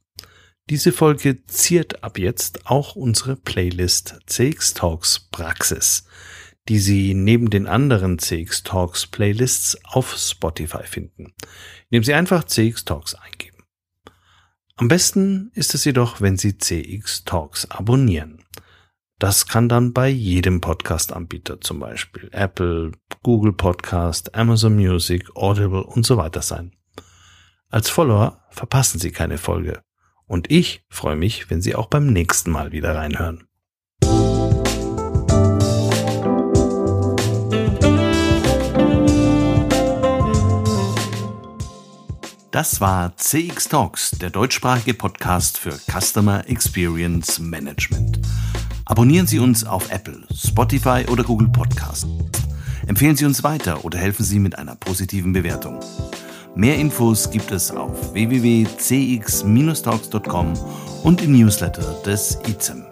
Diese 0.69 0.91
Folge 0.91 1.47
ziert 1.47 2.03
ab 2.03 2.19
jetzt 2.19 2.67
auch 2.67 2.95
unsere 2.95 3.37
Playlist 3.37 4.19
CX 4.27 4.75
Talks 4.75 5.19
Praxis, 5.31 6.05
die 6.69 6.77
Sie 6.77 7.15
neben 7.15 7.49
den 7.49 7.65
anderen 7.65 8.19
CX 8.19 8.61
Talks 8.61 9.07
Playlists 9.07 9.79
auf 9.83 10.15
Spotify 10.15 10.83
finden, 10.83 11.33
indem 11.89 12.03
Sie 12.03 12.13
einfach 12.13 12.43
CX 12.43 12.85
Talks 12.85 13.15
eingeben. 13.15 13.63
Am 14.75 14.89
besten 14.89 15.49
ist 15.55 15.73
es 15.73 15.85
jedoch, 15.85 16.21
wenn 16.21 16.37
Sie 16.37 16.55
CX 16.55 17.23
Talks 17.23 17.65
abonnieren. 17.71 18.44
Das 19.17 19.47
kann 19.47 19.69
dann 19.69 19.93
bei 19.93 20.09
jedem 20.09 20.59
Podcast-Anbieter, 20.59 21.61
zum 21.61 21.79
Beispiel 21.79 22.27
Apple, 22.33 22.91
Google 23.23 23.53
Podcast, 23.53 24.35
Amazon 24.35 24.75
Music, 24.75 25.33
Audible 25.35 25.83
und 25.83 26.05
so 26.05 26.17
weiter 26.17 26.41
sein. 26.41 26.75
Als 27.69 27.89
Follower 27.89 28.43
verpassen 28.49 28.99
Sie 28.99 29.11
keine 29.11 29.37
Folge. 29.37 29.81
Und 30.27 30.51
ich 30.51 30.83
freue 30.89 31.15
mich, 31.15 31.49
wenn 31.49 31.61
Sie 31.61 31.75
auch 31.75 31.87
beim 31.87 32.07
nächsten 32.07 32.51
Mal 32.51 32.73
wieder 32.73 32.93
reinhören. 32.93 33.47
Das 42.51 42.81
war 42.81 43.15
CX 43.15 43.69
Talks, 43.69 44.11
der 44.11 44.29
deutschsprachige 44.29 44.93
Podcast 44.93 45.57
für 45.57 45.77
Customer 45.89 46.49
Experience 46.49 47.39
Management. 47.39 48.19
Abonnieren 48.87 49.25
Sie 49.25 49.39
uns 49.39 49.63
auf 49.63 49.89
Apple, 49.89 50.21
Spotify 50.31 51.05
oder 51.09 51.23
Google 51.23 51.49
Podcast. 51.49 52.05
Empfehlen 52.85 53.15
Sie 53.15 53.25
uns 53.25 53.43
weiter 53.43 53.83
oder 53.83 53.97
helfen 53.97 54.23
Sie 54.23 54.37
mit 54.37 54.59
einer 54.59 54.75
positiven 54.75 55.33
Bewertung. 55.33 55.79
Mehr 56.55 56.77
Infos 56.77 57.31
gibt 57.31 57.51
es 57.51 57.71
auf 57.71 58.13
www.cx-talks.com 58.13 60.53
und 61.03 61.23
im 61.23 61.31
Newsletter 61.31 61.95
des 62.05 62.37
ICEM. 62.47 62.85